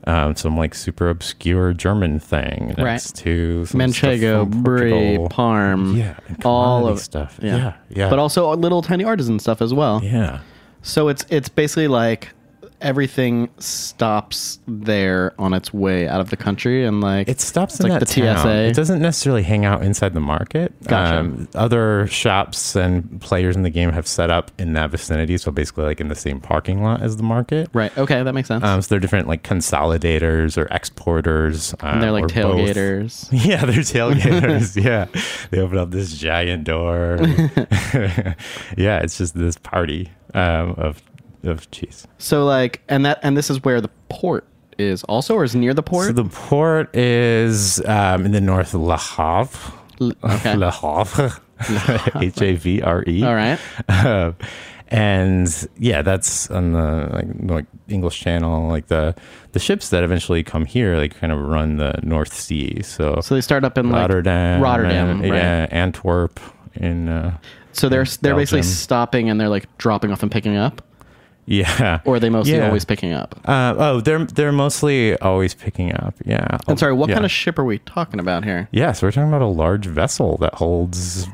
um, 0.05 0.35
some 0.35 0.57
like 0.57 0.73
super 0.75 1.09
obscure 1.09 1.73
German 1.73 2.19
thing 2.19 2.67
Right. 2.69 2.77
next 2.77 3.15
to 3.17 3.65
some 3.67 3.79
Manchego, 3.79 4.49
Brie, 4.49 5.17
Parm, 5.29 5.95
Yeah, 5.97 6.15
all 6.43 6.87
of 6.87 6.99
stuff. 6.99 7.39
Yeah. 7.41 7.55
Yeah, 7.57 7.73
yeah. 7.89 8.09
But 8.09 8.19
also 8.19 8.53
little 8.55 8.81
tiny 8.81 9.03
artisan 9.03 9.39
stuff 9.39 9.61
as 9.61 9.73
well. 9.73 10.01
yeah. 10.03 10.39
So 10.83 11.07
it's 11.09 11.25
it's 11.29 11.47
basically 11.49 11.87
like 11.87 12.29
everything 12.81 13.49
stops 13.59 14.59
there 14.67 15.33
on 15.39 15.53
its 15.53 15.73
way 15.73 16.07
out 16.07 16.19
of 16.21 16.29
the 16.29 16.37
country 16.37 16.85
and 16.85 17.01
like 17.01 17.27
It 17.29 17.39
stops 17.39 17.79
in 17.79 17.87
like 17.89 17.99
that 17.99 18.07
the 18.07 18.21
town. 18.21 18.37
TSA. 18.37 18.49
It 18.69 18.75
doesn't 18.75 19.01
necessarily 19.01 19.43
hang 19.43 19.65
out 19.65 19.83
inside 19.83 20.13
the 20.13 20.19
market. 20.19 20.73
Um, 20.91 21.45
Gotcha. 21.45 21.47
other 21.57 22.07
shops 22.07 22.75
and 22.75 23.21
players 23.21 23.55
in 23.55 23.63
the 23.63 23.69
game 23.69 23.91
have 23.91 24.07
set 24.07 24.29
up 24.29 24.51
in 24.57 24.73
that 24.73 24.91
vicinity, 24.91 25.37
so 25.37 25.51
basically 25.51 25.85
like 25.85 26.01
in 26.01 26.07
the 26.07 26.15
same 26.15 26.39
parking 26.39 26.83
lot 26.83 27.01
as 27.01 27.17
the 27.17 27.23
market. 27.23 27.69
Right. 27.73 27.95
Okay, 27.97 28.23
that 28.23 28.33
makes 28.33 28.47
sense. 28.47 28.63
Um, 28.63 28.81
so 28.81 28.89
they're 28.89 28.99
different 28.99 29.27
like 29.27 29.43
consolidators 29.43 30.57
or 30.57 30.65
exporters. 30.71 31.73
Um, 31.81 31.93
and 31.95 32.03
they're 32.03 32.11
like 32.11 32.23
or 32.25 32.27
both. 32.27 32.35
tailgaters. 32.75 33.29
Yeah, 33.51 33.65
they're 33.65 33.75
tailgaters. 33.81 34.81
yeah, 34.83 35.07
they 35.49 35.59
open 35.59 35.77
up 35.77 35.91
this 35.91 36.17
giant 36.17 36.63
door. 36.63 37.17
yeah, 38.77 38.99
it's 39.01 39.17
just 39.17 39.35
this 39.37 39.57
party 39.57 40.09
um, 40.33 40.71
of 40.77 41.01
of 41.43 41.69
cheese. 41.71 42.07
So 42.17 42.45
like 42.45 42.81
and 42.89 43.05
that 43.05 43.19
and 43.23 43.35
this 43.37 43.49
is 43.49 43.63
where 43.63 43.81
the 43.81 43.89
port 44.09 44.45
is 44.77 45.03
also 45.05 45.35
or 45.35 45.43
is 45.43 45.55
near 45.55 45.73
the 45.73 45.83
port? 45.83 46.07
So 46.07 46.13
the 46.13 46.25
port 46.25 46.95
is 46.95 47.83
um, 47.85 48.25
in 48.25 48.31
the 48.31 48.41
north 48.41 48.73
Le 48.73 48.97
Havre. 48.97 49.73
L- 49.99 50.13
okay. 50.23 50.55
Le 50.55 50.71
Havre. 50.81 51.31
H 52.15 52.41
A 52.41 52.55
V 52.55 52.81
R 52.81 53.03
E. 53.07 53.23
All 53.23 53.35
right. 53.35 53.59
Uh, 53.87 54.31
and 54.87 55.67
yeah, 55.77 56.01
that's 56.01 56.49
on 56.51 56.73
the 56.73 57.09
like, 57.13 57.27
like 57.49 57.65
English 57.87 58.19
Channel. 58.19 58.67
Like 58.67 58.87
the 58.87 59.15
the 59.53 59.59
ships 59.59 59.89
that 59.89 60.03
eventually 60.03 60.43
come 60.43 60.65
here, 60.65 60.97
like 60.97 61.15
kind 61.17 61.31
of 61.31 61.39
run 61.39 61.77
the 61.77 61.97
North 62.03 62.33
Sea. 62.33 62.81
So, 62.83 63.19
So 63.21 63.35
they 63.35 63.41
start 63.41 63.63
up 63.63 63.77
in 63.77 63.89
like 63.89 64.01
Rotterdam, 64.01 64.61
Rotterdam, 64.61 65.09
and, 65.09 65.21
right. 65.31 65.37
yeah, 65.37 65.67
Antwerp. 65.71 66.39
In 66.75 67.07
uh, 67.09 67.37
So 67.73 67.87
they're 67.89 68.05
they're 68.21 68.35
basically 68.35 68.63
stopping 68.63 69.29
and 69.29 69.39
they're 69.39 69.49
like 69.49 69.65
dropping 69.77 70.11
off 70.11 70.23
and 70.23 70.31
picking 70.31 70.55
up, 70.57 70.81
yeah, 71.51 71.99
or 72.05 72.15
are 72.15 72.19
they 72.19 72.29
mostly 72.29 72.55
Yeah. 72.55 72.67
always 72.67 72.85
picking 72.85 73.13
up? 73.13 73.39
Uh, 73.45 73.75
oh, 73.77 74.01
they're 74.01 74.25
they're 74.25 74.51
mostly 74.51 75.17
always 75.19 75.53
picking 75.53 75.93
up. 75.93 76.15
Yeah. 76.25 76.57
I'm 76.67 76.77
sorry, 76.77 76.93
what 76.93 77.09
Yeah. 77.09 77.15
kind 77.15 77.25
of 77.25 77.31
ship 77.31 77.59
are 77.59 77.63
we 77.65 77.79
talking 77.79 78.19
about 78.19 78.43
here? 78.45 78.67
Yeah, 78.71 78.91
so 78.93 79.05
we're 79.07 79.11
talking 79.11 79.29
about 79.29 79.41
a 79.41 79.45
large 79.47 79.85
vessel 79.85 80.37
that 80.37 80.53
holds 80.55 81.27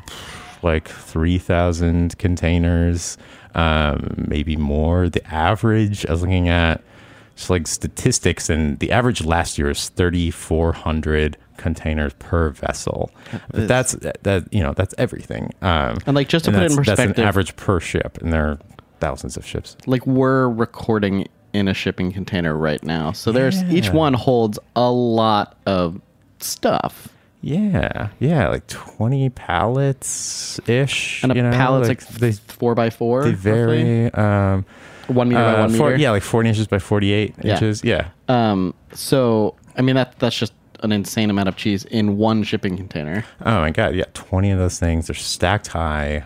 like 0.63 0.87
3,000 0.87 2.17
containers, 2.17 3.17
um, 3.55 4.25
maybe 4.27 4.55
more. 4.55 5.07
The 5.09 5.25
average, 5.33 6.05
I 6.07 6.11
was 6.11 6.21
looking 6.21 6.49
at 6.49 6.81
just 7.35 7.49
like 7.51 7.67
statistics, 7.67 8.49
and 8.49 8.79
the 8.79 8.91
average 8.91 9.23
last 9.23 9.59
year 9.59 9.69
is 9.69 9.89
3,400 9.89 11.37
containers 11.57 12.13
per 12.19 12.49
vessel. 12.49 13.11
But 13.51 13.67
that's 13.67 13.93
that 14.23 14.51
you 14.51 14.61
know 14.63 14.73
that's 14.73 14.93
everything. 14.97 15.51
Um, 15.61 15.97
And 16.05 16.15
like 16.15 16.27
just 16.29 16.45
to 16.45 16.51
put 16.51 16.61
it 16.63 16.71
in 16.71 16.75
that's, 16.75 16.75
that's 16.77 16.87
perspective, 16.89 17.17
an 17.19 17.27
average 17.27 17.55
per 17.55 17.79
ship, 17.79 18.17
and 18.21 18.31
there 18.33 18.45
are 18.45 18.57
thousands 18.99 19.37
of 19.37 19.45
ships. 19.45 19.75
like 19.85 20.05
we're 20.05 20.47
recording 20.49 21.27
in 21.53 21.67
a 21.67 21.73
shipping 21.73 22.11
container 22.11 22.55
right 22.55 22.83
now. 22.83 23.11
So 23.13 23.31
there's 23.31 23.63
each 23.63 23.89
one 23.91 24.13
holds 24.13 24.59
a 24.75 24.91
lot 24.91 25.55
of 25.65 25.99
stuff. 26.39 27.07
Yeah, 27.41 28.09
yeah, 28.19 28.49
like 28.49 28.67
20 28.67 29.29
pallets 29.29 30.59
ish. 30.67 31.23
And 31.23 31.31
a 31.31 31.35
you 31.35 31.43
know, 31.43 31.51
pallet's 31.51 31.87
like, 31.87 32.05
they 32.07 32.31
four 32.33 32.75
by 32.75 32.89
four. 32.89 33.23
they 33.23 33.31
vary. 33.31 34.11
Um, 34.13 34.65
one 35.07 35.29
meter 35.29 35.41
by 35.41 35.53
uh, 35.53 35.59
one 35.61 35.73
four- 35.77 35.89
meter. 35.91 36.01
yeah, 36.01 36.11
like 36.11 36.23
40 36.23 36.49
inches 36.49 36.67
by 36.67 36.79
48 36.79 37.35
Yeah. 37.41 37.53
inches. 37.53 37.83
Yeah. 37.83 38.09
Um. 38.27 38.73
So 38.93 39.55
I 39.77 39.81
mean 39.81 39.95
that 39.95 40.17
that's 40.19 40.37
just 40.37 40.53
an 40.83 40.91
insane 40.91 41.29
amount 41.29 41.47
of 41.47 41.55
cheese 41.55 41.85
in 41.85 42.17
one 42.17 42.43
shipping 42.43 42.75
container. 42.75 43.23
Oh 43.45 43.61
my 43.61 43.71
god. 43.71 43.95
Yeah, 43.95 44.05
20 44.13 44.51
of 44.51 44.59
those 44.59 44.79
things. 44.79 45.07
They're 45.07 45.15
stacked 45.15 45.67
high. 45.67 46.23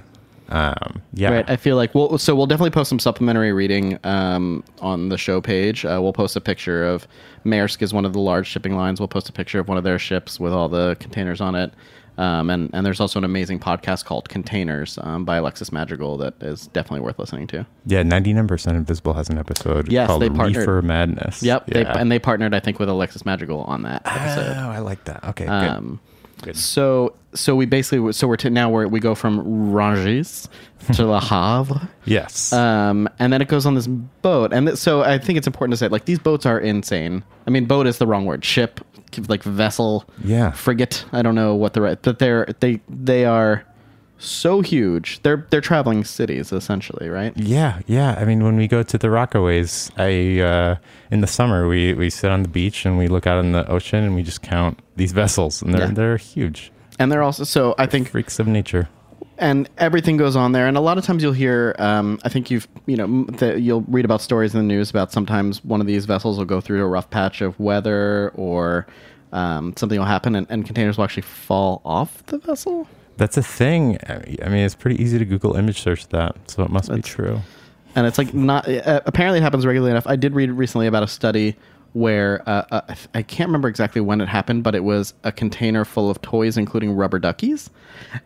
Um, 0.51 1.01
yeah. 1.13 1.31
Right. 1.31 1.49
I 1.49 1.55
feel 1.55 1.75
like 1.75 1.95
we'll 1.95 2.17
so 2.17 2.35
we'll 2.35 2.45
definitely 2.47 2.71
post 2.71 2.89
some 2.89 2.99
supplementary 2.99 3.53
reading 3.53 3.97
um, 4.03 4.63
on 4.81 5.09
the 5.09 5.17
show 5.17 5.41
page. 5.41 5.85
Uh, 5.85 5.99
we'll 6.01 6.13
post 6.13 6.35
a 6.35 6.41
picture 6.41 6.83
of 6.85 7.07
Maersk 7.45 7.81
is 7.81 7.93
one 7.93 8.05
of 8.05 8.13
the 8.13 8.19
large 8.19 8.47
shipping 8.47 8.75
lines. 8.75 8.99
We'll 8.99 9.07
post 9.07 9.29
a 9.29 9.33
picture 9.33 9.59
of 9.59 9.67
one 9.67 9.77
of 9.77 9.83
their 9.83 9.97
ships 9.99 10.39
with 10.39 10.53
all 10.53 10.69
the 10.69 10.97
containers 10.99 11.41
on 11.41 11.55
it. 11.55 11.73
Um, 12.17 12.49
and 12.49 12.69
and 12.73 12.85
there's 12.85 12.99
also 12.99 13.19
an 13.19 13.23
amazing 13.23 13.59
podcast 13.59 14.03
called 14.05 14.27
Containers 14.27 14.99
um, 15.01 15.23
by 15.23 15.37
Alexis 15.37 15.71
Madrigal 15.71 16.17
that 16.17 16.33
is 16.43 16.67
definitely 16.67 16.99
worth 16.99 17.17
listening 17.17 17.47
to. 17.47 17.65
yeah, 17.85 18.03
99% 18.03 18.67
Invisible 18.75 19.13
has 19.13 19.29
an 19.29 19.37
episode 19.37 19.89
Yes, 19.89 20.07
called 20.07 20.21
they 20.21 20.29
partnered. 20.29 20.57
Reefer 20.57 20.81
Madness. 20.81 21.41
Yep. 21.41 21.67
They, 21.67 21.85
and 21.85 22.11
they 22.11 22.19
partnered, 22.19 22.53
I 22.53 22.59
think, 22.59 22.79
with 22.79 22.89
Alexis 22.89 23.25
Madrigal 23.25 23.61
on 23.63 23.83
that 23.83 24.01
episode. 24.05 24.55
Oh, 24.57 24.69
I 24.69 24.79
like 24.79 25.05
that. 25.05 25.23
Okay. 25.29 25.47
Um, 25.47 26.01
Good. 26.03 26.20
So 26.53 27.15
so 27.33 27.55
we 27.55 27.65
basically 27.65 28.11
so 28.13 28.27
we're 28.27 28.35
to 28.37 28.49
now 28.49 28.69
where 28.69 28.87
we 28.87 28.99
go 28.99 29.15
from 29.15 29.71
Rungis 29.71 30.47
to 30.93 31.05
Le 31.05 31.19
Havre. 31.21 31.89
yes. 32.05 32.51
Um, 32.51 33.07
and 33.19 33.31
then 33.31 33.41
it 33.41 33.47
goes 33.47 33.65
on 33.65 33.75
this 33.75 33.87
boat, 33.87 34.51
and 34.53 34.67
th- 34.67 34.77
so 34.77 35.01
I 35.03 35.17
think 35.17 35.37
it's 35.37 35.47
important 35.47 35.73
to 35.73 35.77
say 35.77 35.87
like 35.87 36.05
these 36.05 36.19
boats 36.19 36.45
are 36.45 36.59
insane. 36.59 37.23
I 37.47 37.49
mean, 37.51 37.65
boat 37.65 37.87
is 37.87 37.97
the 37.99 38.07
wrong 38.07 38.25
word. 38.25 38.43
Ship, 38.43 38.79
like 39.27 39.43
vessel, 39.43 40.05
Yeah. 40.23 40.51
frigate. 40.51 41.05
I 41.13 41.21
don't 41.21 41.35
know 41.35 41.55
what 41.55 41.73
the 41.73 41.81
right, 41.81 41.99
but 42.01 42.19
they're 42.19 42.47
they 42.59 42.81
they 42.89 43.25
are 43.25 43.63
so 44.23 44.61
huge. 44.61 45.21
They're 45.23 45.45
they're 45.49 45.61
traveling 45.61 46.03
cities 46.03 46.51
essentially, 46.51 47.09
right? 47.09 47.33
Yeah, 47.35 47.79
yeah. 47.87 48.15
I 48.19 48.25
mean, 48.25 48.43
when 48.43 48.55
we 48.55 48.67
go 48.67 48.83
to 48.83 48.97
the 48.97 49.07
Rockaways, 49.07 49.91
I 49.97 50.41
uh, 50.41 50.75
in 51.11 51.21
the 51.21 51.27
summer 51.27 51.67
we 51.67 51.93
we 51.93 52.09
sit 52.09 52.29
on 52.31 52.43
the 52.43 52.49
beach 52.49 52.85
and 52.85 52.97
we 52.97 53.07
look 53.07 53.25
out 53.27 53.43
in 53.43 53.51
the 53.51 53.67
ocean 53.69 54.03
and 54.03 54.15
we 54.15 54.23
just 54.23 54.41
count 54.41 54.79
these 54.95 55.11
vessels, 55.11 55.61
and 55.61 55.73
they're 55.73 55.87
Yeah. 55.87 55.93
they're 55.93 56.17
huge 56.17 56.71
And 56.99 57.11
they're 57.11 57.23
also 57.23 57.43
so 57.43 57.75
I 57.77 57.85
think 57.87 58.09
freaks 58.09 58.39
of 58.39 58.47
nature. 58.47 58.87
and 59.37 59.67
everything 59.79 60.17
goes 60.17 60.35
on 60.35 60.51
there. 60.51 60.67
And 60.67 60.77
a 60.77 60.81
lot 60.81 60.99
of 60.99 61.03
times 61.05 61.23
you'll 61.23 61.33
hear, 61.33 61.75
um, 61.79 62.19
I 62.23 62.29
think 62.29 62.51
you've, 62.51 62.67
you 62.85 62.95
know, 62.95 63.23
the, 63.25 63.59
you'll 63.59 63.81
read 63.87 64.05
about 64.05 64.21
stories 64.21 64.53
in 64.53 64.59
the 64.59 64.65
news 64.75 64.91
about 64.91 65.11
sometimes 65.11 65.63
one 65.65 65.81
of 65.81 65.87
these 65.87 66.05
vessels 66.05 66.37
will 66.37 66.45
go 66.45 66.61
through 66.61 66.83
a 66.83 66.87
rough 66.87 67.09
patch 67.09 67.41
of 67.41 67.59
weather 67.59 68.31
or 68.35 68.85
um, 69.33 69.73
something 69.77 69.97
will 69.97 70.05
happen 70.05 70.35
and, 70.35 70.45
and 70.51 70.65
containers 70.67 70.97
will 70.97 71.05
actually 71.05 71.23
fall 71.23 71.81
off 71.83 72.23
the 72.27 72.37
vessel. 72.37 72.87
That's 73.17 73.37
a 73.37 73.43
thing. 73.43 73.97
I 74.07 74.49
mean, 74.49 74.65
it's 74.65 74.75
pretty 74.75 75.01
easy 75.01 75.19
to 75.19 75.25
Google 75.25 75.55
image 75.55 75.81
search 75.81 76.07
that, 76.09 76.35
so 76.49 76.63
it 76.63 76.71
must 76.71 76.93
be 76.93 77.01
true. 77.01 77.41
And 77.95 78.07
it's 78.07 78.17
like 78.17 78.33
not, 78.33 78.67
uh, 78.67 79.01
apparently 79.05 79.39
it 79.39 79.43
happens 79.43 79.65
regularly 79.65 79.91
enough. 79.91 80.07
I 80.07 80.15
did 80.15 80.33
read 80.33 80.49
recently 80.51 80.87
about 80.87 81.03
a 81.03 81.07
study 81.07 81.55
where 81.93 82.41
uh, 82.47 82.65
uh, 82.71 82.95
I 83.13 83.21
can't 83.21 83.49
remember 83.49 83.67
exactly 83.67 84.01
when 84.01 84.21
it 84.21 84.29
happened, 84.29 84.63
but 84.63 84.75
it 84.75 84.83
was 84.83 85.13
a 85.23 85.31
container 85.31 85.83
full 85.83 86.09
of 86.09 86.21
toys, 86.21 86.57
including 86.57 86.93
rubber 86.93 87.19
duckies. 87.19 87.69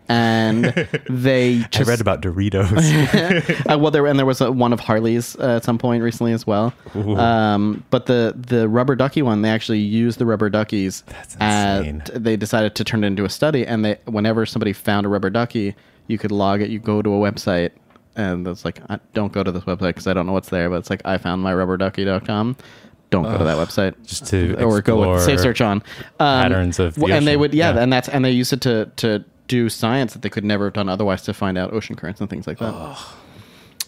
And 0.08 0.66
they 1.10 1.66
I 1.74 1.82
read 1.84 2.02
about 2.02 2.22
Doritos. 2.22 3.66
uh, 3.70 3.78
well, 3.78 3.92
there 3.92 4.06
and 4.06 4.20
there 4.20 4.26
was 4.26 4.42
a, 4.42 4.52
one 4.52 4.72
of 4.72 4.80
Harley's 4.80 5.36
uh, 5.38 5.56
at 5.56 5.64
some 5.64 5.78
point 5.78 6.04
recently 6.04 6.34
as 6.34 6.46
well. 6.46 6.74
Um, 6.94 7.84
but 7.90 8.06
the 8.06 8.34
the 8.36 8.70
rubber 8.70 8.96
ducky 8.96 9.22
one, 9.22 9.42
they 9.42 9.50
actually 9.50 9.80
used 9.80 10.20
the 10.20 10.26
rubber 10.26 10.50
duckies. 10.50 11.02
That's 11.08 11.36
insane. 11.36 12.04
they 12.14 12.38
decided 12.38 12.76
to 12.76 12.84
turn 12.84 13.04
it 13.04 13.08
into 13.08 13.26
a 13.26 13.30
study, 13.30 13.66
and 13.66 13.84
they 13.84 13.98
whenever 14.06 14.46
somebody 14.46 14.74
found 14.74 15.06
a 15.06 15.10
rubber 15.10 15.30
ducky, 15.30 15.76
you 16.08 16.18
could 16.18 16.32
log 16.32 16.62
it. 16.62 16.70
You 16.70 16.80
go 16.80 17.02
to 17.02 17.14
a 17.14 17.20
website, 17.20 17.72
and 18.16 18.48
it's 18.48 18.64
like, 18.64 18.80
I, 18.90 19.00
don't 19.14 19.34
go 19.34 19.44
to 19.44 19.52
this 19.52 19.64
website 19.64 19.88
because 19.88 20.08
I 20.08 20.14
don't 20.14 20.26
know 20.26 20.34
what's 20.34 20.50
there. 20.50 20.70
But 20.70 20.78
it's 20.78 20.90
like 20.90 21.02
I 21.06 21.18
found 21.18 21.42
my 21.42 21.54
rubberducky.com. 21.54 22.56
Don't 23.24 23.32
go 23.32 23.38
to 23.38 23.44
that 23.44 23.58
website. 23.58 23.94
just 24.06 24.26
to 24.28 24.56
or 24.64 24.82
go 24.82 25.14
with 25.14 25.24
save 25.24 25.40
search 25.40 25.62
on 25.62 25.78
um, 26.20 26.42
patterns 26.44 26.80
of 26.80 26.96
the 26.96 27.06
and 27.06 27.26
they 27.28 27.32
ocean. 27.32 27.40
would 27.42 27.54
yeah, 27.54 27.78
and 27.80 27.92
that's 27.92 28.08
and 28.10 28.24
they 28.26 28.32
use 28.32 28.52
it 28.54 28.62
to 28.62 28.92
to 28.98 29.24
do 29.48 29.70
science 29.70 30.14
that 30.14 30.22
they 30.22 30.30
could 30.30 30.44
never 30.44 30.66
have 30.66 30.74
done 30.74 30.90
otherwise 30.90 31.22
to 31.24 31.34
find 31.34 31.58
out 31.58 31.72
ocean 31.74 31.96
currents 31.96 32.20
and 32.22 32.30
things 32.30 32.48
like 32.48 32.58
that. 32.60 32.98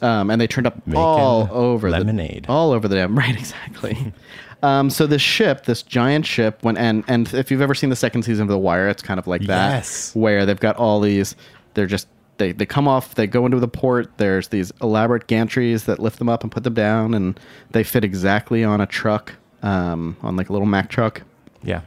Um, 0.02 0.30
and 0.30 0.40
they 0.40 0.46
turned 0.48 0.68
up 0.68 0.76
Making 0.86 1.02
all 1.02 1.50
over 1.52 1.90
the 1.90 1.98
lemonade. 1.98 2.44
the 2.46 2.52
all 2.52 2.72
over 2.72 2.88
the 2.88 2.96
dam. 2.96 3.16
Right, 3.18 3.36
exactly. 3.36 4.14
um, 4.62 4.92
so 4.92 5.08
this 5.08 5.24
ship, 5.24 5.66
this 5.66 5.82
giant 5.82 6.26
ship, 6.28 6.60
when 6.62 6.78
and 6.78 7.04
and 7.08 7.34
if 7.34 7.50
you've 7.50 7.62
ever 7.62 7.74
seen 7.74 7.90
the 7.90 7.96
second 7.96 8.22
season 8.24 8.44
of 8.44 8.50
The 8.50 8.58
Wire, 8.60 8.88
it's 8.90 9.02
kind 9.02 9.20
of 9.20 9.26
like 9.26 9.42
that, 9.48 9.72
Yes. 9.74 10.14
where 10.16 10.46
they've 10.46 10.60
got 10.60 10.76
all 10.76 11.00
these. 11.00 11.36
They're 11.74 11.88
just 11.88 12.08
they 12.38 12.52
they 12.52 12.66
come 12.66 12.88
off, 12.88 13.16
they 13.16 13.28
go 13.28 13.46
into 13.46 13.60
the 13.60 13.68
port. 13.68 14.12
There's 14.18 14.48
these 14.50 14.72
elaborate 14.82 15.28
gantries 15.28 15.86
that 15.86 16.00
lift 16.00 16.20
them 16.20 16.30
up 16.30 16.44
and 16.44 16.52
put 16.52 16.64
them 16.64 16.74
down, 16.74 17.14
and 17.14 17.40
they 17.72 17.84
fit 17.84 18.04
exactly 18.04 18.64
on 18.64 18.82
a 18.82 18.86
truck, 18.88 19.34
um, 19.64 20.16
on 20.22 20.36
like 20.36 20.50
a 20.50 20.54
little 20.54 20.68
Mack 20.68 20.90
truck 20.90 21.22
yeah. 21.64 21.82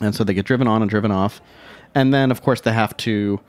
and 0.00 0.14
so 0.14 0.22
they 0.24 0.34
get 0.34 0.44
driven 0.46 0.66
on 0.68 0.82
and 0.82 0.90
driven 0.90 1.10
off 1.10 1.40
and 1.94 2.12
then 2.12 2.30
of 2.30 2.42
course 2.42 2.60
they 2.60 2.72
have 2.72 2.96
to 2.98 3.40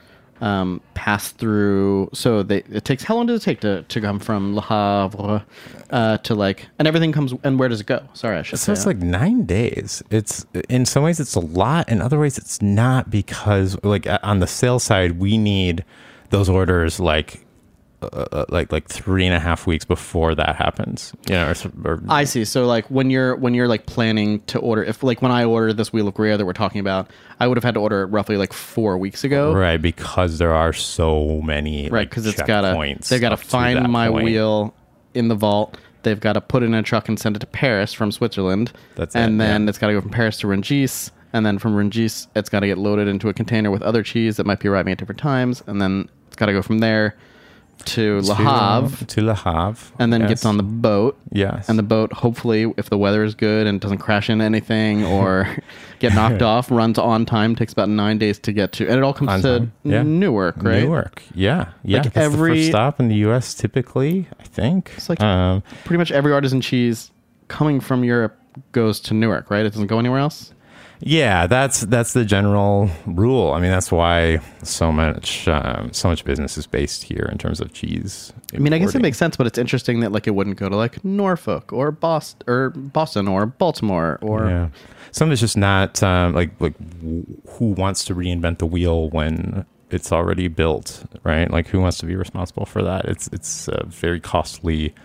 um, 0.42 0.82
pass 0.94 1.32
through 1.32 2.10
so 2.14 2.44
they 2.44 2.60
it 2.72 2.86
takes 2.86 3.04
how 3.04 3.16
long 3.16 3.26
does 3.26 3.42
it 3.42 3.44
take 3.46 3.60
to, 3.62 3.84
to 3.84 4.02
come 4.02 4.20
from 4.20 4.56
le 4.56 4.62
havre 4.62 5.44
uh, 5.92 6.18
to 6.20 6.34
like 6.36 6.68
and 6.80 6.88
everything 6.88 7.12
comes 7.12 7.34
and 7.44 7.58
where 7.60 7.70
does 7.70 7.82
it 7.82 7.88
go 7.88 8.02
sorry 8.14 8.38
i 8.38 8.42
should 8.42 8.58
So 8.60 8.66
say 8.68 8.74
it's 8.74 8.84
that. 8.84 8.90
like 8.90 8.98
nine 8.98 9.46
days. 9.46 10.02
It's 10.10 10.46
in 10.70 10.86
some 10.86 11.04
ways 11.04 11.20
it's 11.20 11.36
a 11.36 11.40
lot, 11.40 11.90
in 11.90 12.02
other 12.02 12.20
ways 12.20 12.38
it's 12.38 12.62
not 12.62 13.10
because 13.10 13.78
like 13.84 14.08
on 14.24 14.40
the 14.40 14.48
sales 14.48 14.84
side 14.84 15.20
we 15.20 15.38
need 15.38 15.84
those 16.30 16.50
orders 16.50 17.00
like 17.00 17.46
uh, 18.02 18.26
uh, 18.32 18.46
like 18.50 18.72
like 18.72 18.88
three 18.88 19.26
and 19.26 19.34
a 19.34 19.40
half 19.40 19.66
weeks 19.66 19.86
before 19.86 20.36
that 20.36 20.56
happens. 20.56 21.14
You 21.28 21.36
know, 21.36 21.54
or, 21.84 21.90
or 21.92 22.04
I 22.10 22.26
see. 22.26 22.46
So 22.46 22.66
like 22.66 22.90
when 22.92 23.10
you're 23.10 23.36
when 23.36 23.54
you're 23.54 23.68
like 23.68 23.86
planning 23.86 24.42
to 24.48 24.60
order, 24.60 24.84
if 24.84 25.02
like 25.02 25.22
when 25.22 25.32
I 25.32 25.46
ordered 25.46 25.78
this 25.78 25.94
wheel 25.94 26.08
of 26.08 26.14
Gruyere 26.14 26.38
that 26.38 26.46
we're 26.46 26.54
talking 26.54 26.82
about, 26.82 27.10
I 27.40 27.48
would 27.48 27.58
have 27.58 27.64
had 27.64 27.74
to 27.76 27.80
order 27.80 28.04
it 28.04 28.08
roughly 28.08 28.38
like 28.38 28.54
four 28.54 28.98
weeks 28.98 29.24
ago. 29.24 29.54
right 29.54 29.82
because 29.82 30.38
there 30.38 30.54
are 30.54 30.74
so 30.74 31.42
many 31.42 31.84
right 31.84 32.02
like, 32.02 32.10
because 32.10 32.26
it's 32.26 32.42
got 32.42 32.62
to 32.62 32.98
they've 33.10 33.22
got 33.22 33.30
to 33.30 33.38
find 33.38 33.90
my 33.90 34.10
point. 34.10 34.26
wheel 34.26 34.74
in 35.14 35.28
the 35.28 35.36
vault 35.36 35.78
they've 36.04 36.20
got 36.20 36.34
to 36.34 36.42
put 36.42 36.62
it 36.64 36.68
in 36.68 36.74
a 36.74 36.84
truck 36.84 37.08
and 37.10 37.20
send 37.20 37.36
it 37.36 37.40
to 37.40 37.48
paris 37.48 37.94
from 37.94 38.12
switzerland 38.12 38.72
That's 38.96 39.16
and 39.16 39.36
it, 39.36 39.38
then 39.40 39.64
yeah. 39.64 39.70
it's 39.70 39.78
got 39.78 39.88
to 39.88 39.94
go 39.94 40.02
from 40.02 40.12
paris 40.12 40.38
to 40.40 40.48
rungis 40.48 41.12
and 41.36 41.46
then 41.46 41.60
from 41.60 41.76
rungis 41.76 42.28
it's 42.34 42.50
got 42.50 42.62
to 42.62 42.68
get 42.68 42.78
loaded 42.78 43.08
into 43.10 43.28
a 43.28 43.34
container 43.34 43.70
with 43.70 43.82
other 43.82 44.02
cheese 44.02 44.38
that 44.38 44.46
might 44.46 44.60
be 44.60 44.70
arriving 44.70 44.94
at 44.94 44.98
different 44.98 45.20
times 45.20 45.62
and 45.68 45.82
then 45.82 46.10
it's 46.28 46.38
got 46.38 46.46
to 46.46 46.54
go 46.54 46.62
from 46.62 46.80
there 46.80 47.16
to 47.84 48.22
Le 48.22 48.36
to, 48.36 48.36
Havre 48.36 49.06
to 49.06 49.22
Le 49.22 49.36
Havre, 49.36 49.94
and 50.00 50.14
then 50.14 50.22
yes. 50.22 50.30
gets 50.30 50.46
on 50.46 50.56
the 50.56 50.64
boat 50.64 51.20
yes, 51.34 51.68
and 51.68 51.78
the 51.78 51.84
boat 51.84 52.14
hopefully 52.14 52.74
if 52.78 52.90
the 52.90 52.98
weather 52.98 53.22
is 53.26 53.36
good 53.36 53.68
and 53.68 53.82
doesn't 53.82 53.98
crash 53.98 54.30
into 54.30 54.46
anything 54.46 55.04
or 55.04 55.46
get 56.00 56.16
knocked 56.16 56.42
off 56.42 56.72
runs 56.72 56.98
on 56.98 57.26
time 57.26 57.54
takes 57.54 57.74
about 57.74 57.90
nine 57.90 58.18
days 58.18 58.40
to 58.40 58.54
get 58.54 58.72
to 58.72 58.88
and 58.88 58.98
it 58.98 59.04
all 59.04 59.14
comes 59.14 59.30
On 59.30 59.42
to 59.42 59.68
yeah. 59.84 60.04
newark 60.04 60.56
right 60.64 60.84
Newark, 60.84 61.22
yeah, 61.34 61.74
yeah. 61.84 61.98
Like 61.98 62.16
every- 62.16 62.56
first 62.62 62.70
stop 62.70 63.02
in 63.02 63.10
the 63.10 63.16
U.S. 63.16 63.54
Typically, 63.54 64.28
I 64.40 64.44
think. 64.44 64.92
It's 64.96 65.10
like- 65.10 65.20
um, 65.20 65.62
pretty 65.84 65.98
much 65.98 66.12
every 66.14 66.32
artisan 66.32 66.62
cheese 66.62 67.12
coming 67.50 67.82
from 67.82 68.06
Europe 68.06 68.40
goes 68.72 69.00
to 69.02 69.14
Newark, 69.14 69.50
right? 69.50 69.66
It 69.66 69.72
doesn't 69.72 69.88
go 69.88 70.00
anywhere 70.00 70.20
else. 70.20 70.54
Yeah, 71.02 71.48
that's 71.48 71.82
that's 71.82 72.14
the 72.14 72.26
general 72.26 72.90
rule. 73.06 73.52
I 73.52 73.60
mean, 73.60 73.72
that's 73.72 73.92
why 73.92 74.40
so 74.64 74.92
much 74.92 75.48
um, 75.48 75.92
so 75.94 76.08
much 76.10 76.24
business 76.26 76.58
is 76.58 76.68
based 76.68 77.04
here 77.04 77.28
in 77.32 77.38
terms 77.38 77.60
of 77.60 77.74
cheese. 77.74 78.34
I 78.54 78.60
mean, 78.60 78.74
I 78.74 78.78
guess 78.78 78.96
it 78.96 79.02
makes 79.02 79.18
sense, 79.18 79.36
but 79.36 79.46
it's 79.48 79.58
interesting 79.58 80.00
that 80.00 80.12
like 80.12 80.28
it 80.28 80.32
wouldn't 80.32 80.58
go 80.58 80.70
to 80.70 80.76
like 80.76 81.04
Norfolk 81.04 81.74
or 81.74 81.92
Boston 81.92 82.42
or 82.48 82.70
Boston 82.70 83.28
or 83.28 83.46
Baltimore 83.46 84.20
or 84.22 84.48
Yeah, 84.48 84.70
some 85.12 85.28
of 85.28 85.34
it's 85.34 85.42
just 85.42 85.58
not 85.58 86.02
um, 86.02 86.34
like 86.34 86.52
like 86.60 86.78
w- 87.00 87.26
who 87.50 87.66
wants 87.66 88.06
to 88.06 88.16
reinvent 88.16 88.60
the 88.60 88.66
wheel 88.66 89.10
when 89.10 89.66
it's 89.92 90.12
already 90.12 90.48
built, 90.48 91.06
right? 91.24 91.52
Like 91.52 91.68
who 91.68 91.80
wants 91.80 91.98
to 92.00 92.06
be 92.06 92.16
responsible 92.16 92.66
for 92.66 92.82
that? 92.84 93.06
It's 93.06 93.28
it's 93.28 93.68
a 93.68 93.86
very 93.86 94.20
costly, 94.20 94.96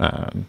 um, 0.00 0.46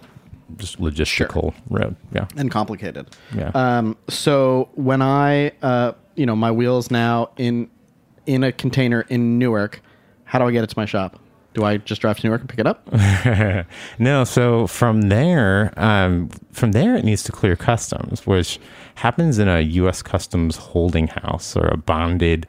just 0.57 0.79
logistical 0.79 1.53
road. 1.69 1.95
Yeah, 2.13 2.27
and 2.37 2.51
complicated. 2.51 3.15
yeah. 3.35 3.51
Um, 3.53 3.97
so 4.09 4.69
when 4.75 5.01
I, 5.01 5.51
uh, 5.61 5.93
you 6.15 6.25
know, 6.25 6.35
my 6.35 6.51
wheels 6.51 6.91
now 6.91 7.29
in 7.37 7.69
in 8.25 8.43
a 8.43 8.51
container 8.51 9.01
in 9.09 9.37
Newark, 9.37 9.81
how 10.23 10.39
do 10.39 10.45
I 10.45 10.51
get 10.51 10.63
it 10.63 10.69
to 10.71 10.77
my 10.77 10.85
shop? 10.85 11.19
Do 11.53 11.63
I 11.63 11.77
just 11.77 12.01
drive 12.01 12.19
to 12.19 12.27
Newark 12.27 12.41
and 12.41 12.49
pick 12.49 12.59
it 12.59 12.67
up? 12.67 12.89
no, 13.99 14.25
so 14.25 14.67
from 14.67 15.03
there, 15.03 15.73
um, 15.77 16.29
from 16.51 16.73
there, 16.73 16.97
it 16.97 17.05
needs 17.05 17.23
to 17.23 17.31
clear 17.31 17.55
customs, 17.55 18.27
which 18.27 18.59
happens 18.95 19.39
in 19.39 19.47
a 19.47 19.61
U.S. 19.61 20.01
Customs 20.01 20.57
holding 20.57 21.07
house 21.07 21.55
or 21.55 21.67
a 21.67 21.77
bonded 21.77 22.45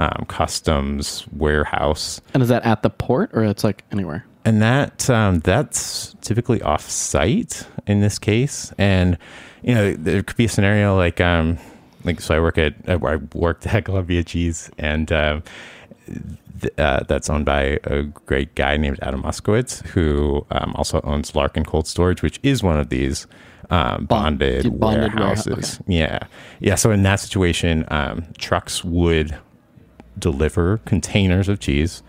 um, 0.00 0.24
customs 0.28 1.26
warehouse, 1.32 2.20
and 2.34 2.42
is 2.42 2.48
that 2.48 2.64
at 2.64 2.82
the 2.82 2.90
port 2.90 3.30
or 3.32 3.44
it's 3.44 3.64
like 3.64 3.84
anywhere? 3.92 4.24
And 4.48 4.62
that 4.62 5.10
um, 5.10 5.40
that's 5.40 6.16
typically 6.22 6.62
off-site 6.62 7.66
in 7.86 8.00
this 8.00 8.18
case. 8.18 8.72
And 8.78 9.18
you 9.62 9.74
know, 9.74 9.92
there 9.92 10.22
could 10.22 10.36
be 10.38 10.46
a 10.46 10.48
scenario 10.48 10.96
like, 10.96 11.20
um, 11.20 11.58
like 12.04 12.20
so 12.22 12.34
I 12.34 12.40
work 12.40 12.56
at 12.56 12.74
I 12.88 12.96
worked 12.96 13.66
at 13.66 13.84
Columbia 13.84 14.24
Cheese, 14.24 14.70
and 14.78 15.12
um, 15.12 15.42
th- 16.60 16.72
uh, 16.78 17.00
that's 17.06 17.28
owned 17.28 17.44
by 17.44 17.78
a 17.84 18.04
great 18.04 18.54
guy 18.54 18.78
named 18.78 18.98
Adam 19.02 19.22
Moskowitz, 19.22 19.86
who 19.88 20.46
um, 20.50 20.72
also 20.76 21.02
owns 21.04 21.34
Larkin 21.34 21.64
Cold 21.66 21.86
Storage, 21.86 22.22
which 22.22 22.40
is 22.42 22.62
one 22.62 22.78
of 22.78 22.88
these 22.88 23.26
um, 23.68 24.06
Bond- 24.06 24.38
bonded, 24.38 24.80
bonded 24.80 25.12
warehouse- 25.14 25.46
warehouses. 25.46 25.80
Yeah, 25.86 26.20
yeah. 26.60 26.74
So 26.76 26.90
in 26.90 27.02
that 27.02 27.20
situation, 27.20 27.84
um, 27.88 28.24
trucks 28.38 28.82
would 28.82 29.36
deliver 30.18 30.78
containers 30.78 31.50
of 31.50 31.60
cheese 31.60 32.02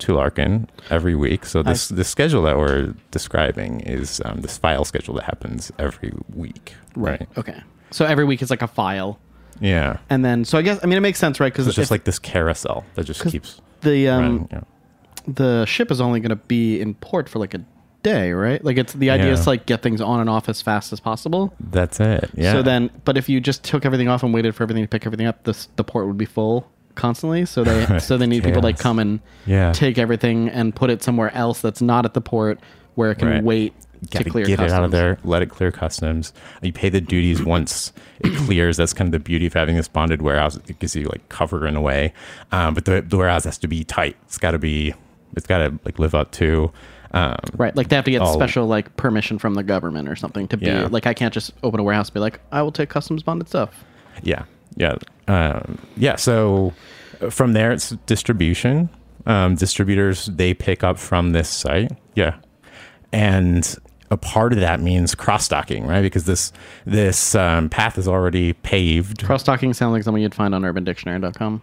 to 0.00 0.14
Larkin 0.14 0.68
every 0.90 1.14
week. 1.14 1.44
So 1.46 1.62
this 1.62 1.88
the 1.88 2.04
schedule 2.04 2.42
that 2.42 2.56
we're 2.56 2.94
describing 3.10 3.80
is 3.80 4.20
um, 4.24 4.40
this 4.42 4.56
file 4.58 4.84
schedule 4.84 5.14
that 5.14 5.24
happens 5.24 5.70
every 5.78 6.12
week, 6.34 6.74
right? 6.96 7.28
Okay. 7.36 7.60
So 7.90 8.04
every 8.04 8.24
week 8.24 8.42
is 8.42 8.50
like 8.50 8.62
a 8.62 8.68
file, 8.68 9.18
Yeah. 9.60 9.98
and 10.10 10.24
then 10.24 10.44
so 10.44 10.58
I 10.58 10.62
guess 10.62 10.78
I 10.82 10.86
mean 10.86 10.98
it 10.98 11.02
makes 11.02 11.18
sense, 11.18 11.40
right? 11.40 11.52
Because 11.52 11.66
It's 11.66 11.76
just 11.76 11.90
like 11.90 12.04
this 12.04 12.18
carousel 12.18 12.84
that 12.94 13.04
just 13.04 13.24
keeps 13.26 13.60
the 13.80 14.08
um, 14.08 14.20
running. 14.22 14.48
Yeah. 14.52 14.60
the 15.26 15.64
ship 15.66 15.90
is 15.90 16.00
only 16.00 16.20
going 16.20 16.30
to 16.30 16.36
be 16.36 16.80
in 16.80 16.94
port 16.94 17.28
for 17.28 17.38
like 17.38 17.54
a 17.54 17.64
day, 18.02 18.32
right? 18.32 18.62
Like 18.64 18.76
it's 18.78 18.92
the 18.92 19.10
idea 19.10 19.26
Yeah. 19.26 19.32
is 19.32 19.40
to 19.44 19.50
like 19.50 19.66
get 19.66 19.82
things 19.82 20.00
on 20.00 20.20
and 20.20 20.30
off 20.30 20.48
as 20.48 20.62
fast 20.62 20.92
as 20.92 21.00
possible. 21.00 21.52
That's 21.58 21.98
it. 22.00 22.30
Yeah. 22.34 22.52
So 22.52 22.62
then, 22.62 22.90
but 23.04 23.16
if 23.16 23.28
you 23.28 23.40
just 23.40 23.64
took 23.64 23.84
everything 23.84 24.08
off 24.08 24.22
and 24.22 24.32
waited 24.32 24.54
for 24.54 24.62
everything 24.62 24.84
to 24.84 24.88
pick 24.88 25.04
everything 25.06 25.26
up, 25.26 25.44
the 25.44 25.66
the 25.76 25.82
port 25.84 26.06
would 26.06 26.18
be 26.18 26.24
full 26.26 26.70
constantly. 26.98 27.46
So 27.46 27.64
they 27.64 27.98
so 28.00 28.18
they 28.18 28.26
need 28.26 28.44
people 28.44 28.60
to 28.60 28.66
like 28.66 28.78
come 28.78 28.98
and 28.98 29.20
Yeah. 29.46 29.72
take 29.72 29.96
everything 29.96 30.48
and 30.50 30.74
put 30.76 30.90
it 30.90 31.02
somewhere 31.02 31.32
else 31.34 31.62
that's 31.62 31.80
not 31.80 32.04
at 32.04 32.12
the 32.12 32.20
port 32.20 32.60
where 32.96 33.10
it 33.10 33.16
can 33.18 33.28
Right. 33.28 33.42
wait 33.44 33.72
Gotta 34.10 34.24
to 34.24 34.30
clear 34.30 34.44
get 34.44 34.58
customs. 34.58 34.72
it 34.72 34.76
out 34.76 34.84
of 34.84 34.90
there, 34.92 35.18
let 35.24 35.40
it 35.42 35.46
clear 35.46 35.72
customs. 35.72 36.32
You 36.62 36.72
pay 36.72 36.88
the 36.88 37.00
duties 37.00 37.42
once 37.42 37.92
it 38.20 38.36
clears. 38.36 38.76
That's 38.76 38.92
kind 38.92 39.08
of 39.08 39.12
the 39.12 39.18
beauty 39.24 39.46
of 39.46 39.54
having 39.54 39.74
this 39.76 39.88
bonded 39.88 40.20
warehouse. 40.22 40.56
It 40.68 40.78
gives 40.78 40.94
you 40.94 41.04
like 41.06 41.28
cover 41.30 41.66
in 41.66 41.74
a 41.76 41.80
way, 41.80 42.12
um, 42.52 42.74
but 42.74 42.84
the, 42.84 43.00
the 43.02 43.16
warehouse 43.16 43.44
has 43.44 43.58
to 43.58 43.66
be 43.68 43.82
tight. 43.84 44.16
It's 44.26 44.38
got 44.38 44.52
to 44.52 44.58
be. 44.58 44.94
It's 45.36 45.46
got 45.46 45.58
to 45.58 45.78
like 45.84 45.98
live 45.98 46.14
up 46.14 46.30
to. 46.32 46.70
Um, 47.12 47.36
Right, 47.56 47.74
like 47.74 47.88
they 47.88 47.96
have 47.96 48.04
to 48.04 48.10
get 48.10 48.26
special 48.28 48.66
like 48.66 48.94
permission 48.96 49.38
from 49.38 49.54
the 49.54 49.62
government 49.62 50.08
or 50.08 50.14
something 50.16 50.46
to 50.48 50.56
be 50.58 50.66
Yeah. 50.66 50.88
like 50.90 51.06
I 51.06 51.14
can't 51.14 51.32
just 51.34 51.52
open 51.62 51.80
a 51.80 51.82
warehouse 51.82 52.08
and 52.08 52.14
be 52.14 52.20
like 52.20 52.38
I 52.52 52.60
will 52.62 52.70
take 52.72 52.90
customs 52.90 53.22
bonded 53.22 53.48
stuff. 53.48 53.82
Yeah, 54.22 54.44
yeah, 54.78 54.96
um, 55.26 55.78
yeah. 55.96 56.16
So 56.16 56.72
uh, 57.20 57.30
from 57.30 57.52
there, 57.52 57.72
it's 57.72 57.90
distribution. 58.06 58.88
Um, 59.26 59.56
distributors 59.56 60.26
they 60.26 60.54
pick 60.54 60.82
up 60.82 60.98
from 60.98 61.32
this 61.32 61.48
site. 61.50 61.92
Yeah, 62.14 62.36
and 63.12 63.76
a 64.10 64.16
part 64.16 64.52
of 64.52 64.60
that 64.60 64.80
means 64.80 65.14
cross 65.14 65.44
stocking, 65.44 65.86
right? 65.86 66.02
Because 66.02 66.24
this 66.24 66.52
this 66.84 67.34
um, 67.34 67.68
path 67.68 67.98
is 67.98 68.08
already 68.08 68.54
paved. 68.54 69.24
Cross 69.24 69.42
talking 69.42 69.72
sounds 69.74 69.92
like 69.92 70.02
something 70.02 70.22
you'd 70.22 70.34
find 70.34 70.54
on 70.54 70.62
UrbanDictionary.com. 70.62 71.62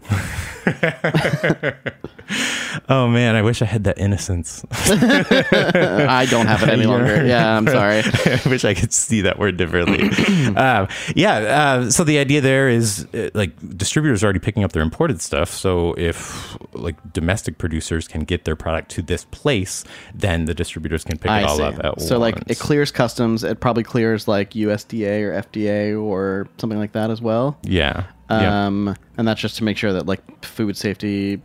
Oh 2.87 3.07
man, 3.07 3.35
I 3.35 3.41
wish 3.41 3.61
I 3.61 3.65
had 3.65 3.85
that 3.85 3.97
innocence. 3.97 4.63
I 4.71 6.27
don't 6.29 6.45
have 6.45 6.61
it 6.63 6.69
any 6.69 6.85
longer. 6.87 7.25
Yeah, 7.25 7.57
I'm 7.57 7.67
sorry. 7.67 8.01
I 8.03 8.41
wish 8.45 8.63
I 8.65 8.73
could 8.73 8.93
see 8.93 9.21
that 9.21 9.39
word 9.39 9.57
differently. 9.57 10.03
um, 10.55 10.87
yeah. 11.15 11.35
Uh, 11.37 11.89
so 11.89 12.03
the 12.03 12.19
idea 12.19 12.41
there 12.41 12.69
is 12.69 13.07
uh, 13.13 13.29
like 13.33 13.57
distributors 13.77 14.23
are 14.23 14.27
already 14.27 14.39
picking 14.39 14.63
up 14.63 14.73
their 14.73 14.83
imported 14.83 15.21
stuff. 15.21 15.49
So 15.49 15.95
if 15.97 16.57
like 16.73 16.95
domestic 17.13 17.57
producers 17.57 18.07
can 18.07 18.21
get 18.21 18.45
their 18.45 18.55
product 18.55 18.91
to 18.91 19.01
this 19.01 19.25
place, 19.25 19.83
then 20.13 20.45
the 20.45 20.53
distributors 20.53 21.03
can 21.03 21.17
pick 21.17 21.31
it 21.31 21.43
all 21.43 21.57
see. 21.57 21.63
up 21.63 21.83
at 21.83 22.01
so 22.01 22.19
like 22.19 22.34
it 22.47 22.59
clears 22.59 22.91
customs. 22.91 23.43
It 23.43 23.59
probably 23.59 23.83
clears 23.83 24.27
like 24.27 24.51
USDA 24.51 25.23
or 25.23 25.41
FDA 25.41 26.01
or 26.01 26.47
something 26.57 26.79
like 26.79 26.93
that 26.93 27.09
as 27.09 27.21
well. 27.21 27.57
Yeah. 27.63 28.05
Um, 28.29 28.95
and 29.17 29.27
that's 29.27 29.39
just 29.41 29.57
to 29.57 29.63
make 29.63 29.77
sure 29.77 29.93
that 29.93 30.05
like 30.05 30.43
food 30.43 30.75
safety, 30.77 31.41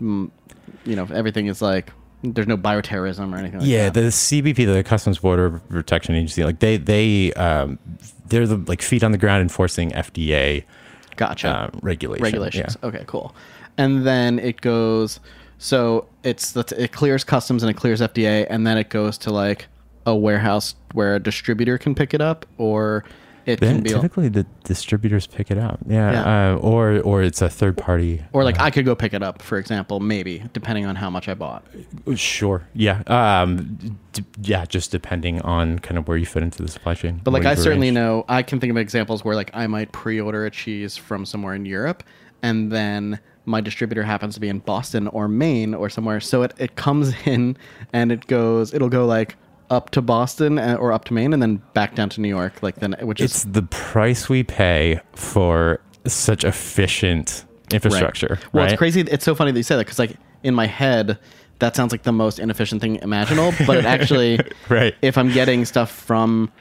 mm, 0.00 0.30
you 0.84 0.96
know, 0.96 1.06
everything 1.12 1.46
is 1.46 1.62
like 1.62 1.92
there's 2.22 2.46
no 2.48 2.56
bioterrorism 2.56 3.32
or 3.32 3.36
anything. 3.36 3.60
like 3.60 3.68
yeah, 3.68 3.90
that. 3.90 4.00
the 4.00 4.08
CBP, 4.08 4.66
the 4.66 4.82
Customs 4.82 5.18
Border 5.18 5.50
Protection 5.68 6.14
Agency, 6.14 6.44
like 6.44 6.58
they 6.58 6.76
they 6.76 7.32
um, 7.34 7.78
they're 8.26 8.46
the 8.46 8.56
like 8.56 8.82
feet 8.82 9.04
on 9.04 9.12
the 9.12 9.18
ground 9.18 9.42
enforcing 9.42 9.90
FDA 9.90 10.64
gotcha. 11.16 11.64
um, 11.64 11.80
regulation. 11.82 12.24
regulations. 12.24 12.76
Yeah. 12.82 12.88
Okay, 12.88 13.04
cool. 13.06 13.34
And 13.78 14.06
then 14.06 14.38
it 14.38 14.60
goes. 14.60 15.20
So 15.58 16.06
it's 16.22 16.52
that's- 16.52 16.78
it 16.78 16.92
clears 16.92 17.24
customs 17.24 17.62
and 17.62 17.70
it 17.70 17.74
clears 17.74 18.00
FDA, 18.00 18.46
and 18.50 18.66
then 18.66 18.78
it 18.78 18.88
goes 18.88 19.18
to 19.18 19.30
like 19.30 19.66
a 20.06 20.14
warehouse 20.16 20.74
where 20.94 21.16
a 21.16 21.20
distributor 21.20 21.76
can 21.78 21.94
pick 21.94 22.14
it 22.14 22.20
up, 22.20 22.46
or 22.58 23.04
it 23.44 23.60
Then 23.60 23.76
can 23.76 23.82
be, 23.84 23.90
typically 23.90 24.28
the 24.28 24.44
distributors 24.64 25.26
pick 25.28 25.50
it 25.52 25.58
up. 25.58 25.78
Yeah. 25.86 26.12
Yeah. 26.12 26.52
Uh, 26.54 26.56
or 26.56 26.98
or 27.00 27.22
it's 27.22 27.40
a 27.42 27.48
third 27.48 27.76
party. 27.76 28.22
or 28.32 28.42
like 28.42 28.58
I 28.58 28.70
could 28.70 28.84
go 28.84 28.94
pick 28.96 29.14
it 29.14 29.22
up, 29.22 29.40
for 29.42 29.58
example, 29.58 30.00
maybe 30.00 30.42
depending 30.52 30.84
on 30.86 30.96
how 30.96 31.10
much 31.10 31.28
I 31.28 31.34
bought. 31.34 31.64
Sure. 32.16 32.66
Yeah. 32.74 33.02
Um. 33.06 33.78
D- 34.12 34.24
yeah. 34.42 34.64
Just 34.64 34.90
depending 34.90 35.40
on 35.42 35.78
kind 35.80 35.96
of 35.98 36.08
where 36.08 36.16
you 36.16 36.26
fit 36.26 36.42
into 36.42 36.60
the 36.62 36.68
supply 36.68 36.94
chain. 36.94 37.20
But 37.22 37.32
like 37.32 37.44
I 37.44 37.54
certainly 37.54 37.88
arranged. 37.88 37.94
know 37.94 38.24
I 38.28 38.42
can 38.42 38.58
think 38.58 38.70
of 38.72 38.76
examples 38.76 39.24
where 39.24 39.36
like 39.36 39.50
I 39.54 39.66
might 39.68 39.92
pre-order 39.92 40.44
a 40.46 40.50
cheese 40.50 40.96
from 40.96 41.24
somewhere 41.24 41.54
in 41.54 41.66
Europe 41.66 42.02
and 42.42 42.70
then 42.72 43.18
my 43.44 43.60
distributor 43.60 44.02
happens 44.02 44.34
to 44.34 44.40
be 44.40 44.48
in 44.48 44.58
Boston 44.58 45.06
or 45.08 45.28
Maine 45.28 45.72
or 45.72 45.88
somewhere 45.88 46.18
so 46.20 46.42
it, 46.42 46.52
it 46.58 46.74
comes 46.76 47.14
in 47.26 47.56
and 47.92 48.10
it 48.10 48.26
goes 48.26 48.74
it'll 48.74 48.88
go 48.88 49.06
like 49.06 49.36
up 49.70 49.90
to 49.90 50.02
Boston 50.02 50.58
uh, 50.58 50.76
or 50.78 50.92
up 50.92 51.04
to 51.06 51.12
Maine 51.14 51.32
and 51.32 51.42
then 51.42 51.62
back 51.74 51.94
down 51.94 52.08
to 52.10 52.20
New 52.20 52.28
York 52.28 52.62
like 52.62 52.76
then 52.76 52.94
which 53.00 53.20
It's 53.20 53.44
is 53.44 53.52
the 53.52 53.62
price 53.62 54.28
we 54.28 54.42
pay 54.44 55.00
for 55.14 55.80
such 56.06 56.44
efficient 56.44 57.44
infrastructure. 57.72 58.38
Well, 58.52 58.64
right? 58.64 58.72
it's 58.72 58.78
crazy. 58.78 59.00
It's 59.00 59.24
so 59.24 59.34
funny 59.34 59.50
that 59.52 59.58
you 59.58 59.62
say 59.64 59.76
that 59.76 59.84
because, 59.86 59.98
like, 59.98 60.16
in 60.42 60.54
my 60.54 60.66
head, 60.66 61.18
that 61.58 61.74
sounds 61.74 61.90
like 61.92 62.04
the 62.04 62.12
most 62.12 62.38
inefficient 62.38 62.80
thing 62.80 62.96
imaginable, 62.96 63.52
but 63.66 63.78
it 63.78 63.84
actually, 63.84 64.38
Right. 64.68 64.94
if 65.02 65.18
I'm 65.18 65.30
getting 65.32 65.64
stuff 65.64 65.90
from 65.90 66.52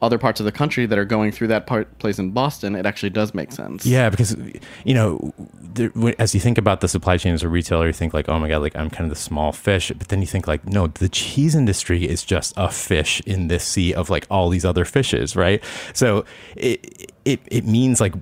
other 0.00 0.18
parts 0.18 0.40
of 0.40 0.46
the 0.46 0.52
country 0.52 0.86
that 0.86 0.98
are 0.98 1.04
going 1.04 1.32
through 1.32 1.48
that 1.48 1.66
part 1.66 1.98
place 1.98 2.18
in 2.18 2.30
Boston, 2.30 2.74
it 2.76 2.86
actually 2.86 3.10
does 3.10 3.34
make 3.34 3.52
sense. 3.52 3.84
Yeah, 3.84 4.10
because 4.10 4.36
you 4.84 4.94
know, 4.94 5.32
there, 5.60 5.90
as 6.18 6.34
you 6.34 6.40
think 6.40 6.58
about 6.58 6.80
the 6.80 6.88
supply 6.88 7.16
chain 7.16 7.34
as 7.34 7.42
a 7.42 7.48
retailer, 7.48 7.86
you 7.86 7.92
think 7.92 8.14
like, 8.14 8.28
oh 8.28 8.38
my 8.38 8.48
god, 8.48 8.62
like 8.62 8.76
I'm 8.76 8.90
kind 8.90 9.04
of 9.04 9.10
the 9.10 9.20
small 9.20 9.52
fish. 9.52 9.90
But 9.96 10.08
then 10.08 10.20
you 10.20 10.26
think 10.26 10.46
like, 10.46 10.66
no, 10.66 10.86
the 10.86 11.08
cheese 11.08 11.54
industry 11.54 12.08
is 12.08 12.24
just 12.24 12.54
a 12.56 12.70
fish 12.70 13.20
in 13.26 13.48
this 13.48 13.64
sea 13.64 13.92
of 13.92 14.10
like 14.10 14.26
all 14.30 14.48
these 14.48 14.64
other 14.64 14.84
fishes, 14.84 15.34
right? 15.34 15.62
So 15.92 16.24
it 16.56 17.12
it 17.24 17.40
it 17.46 17.64
means 17.64 18.00
like 18.00 18.14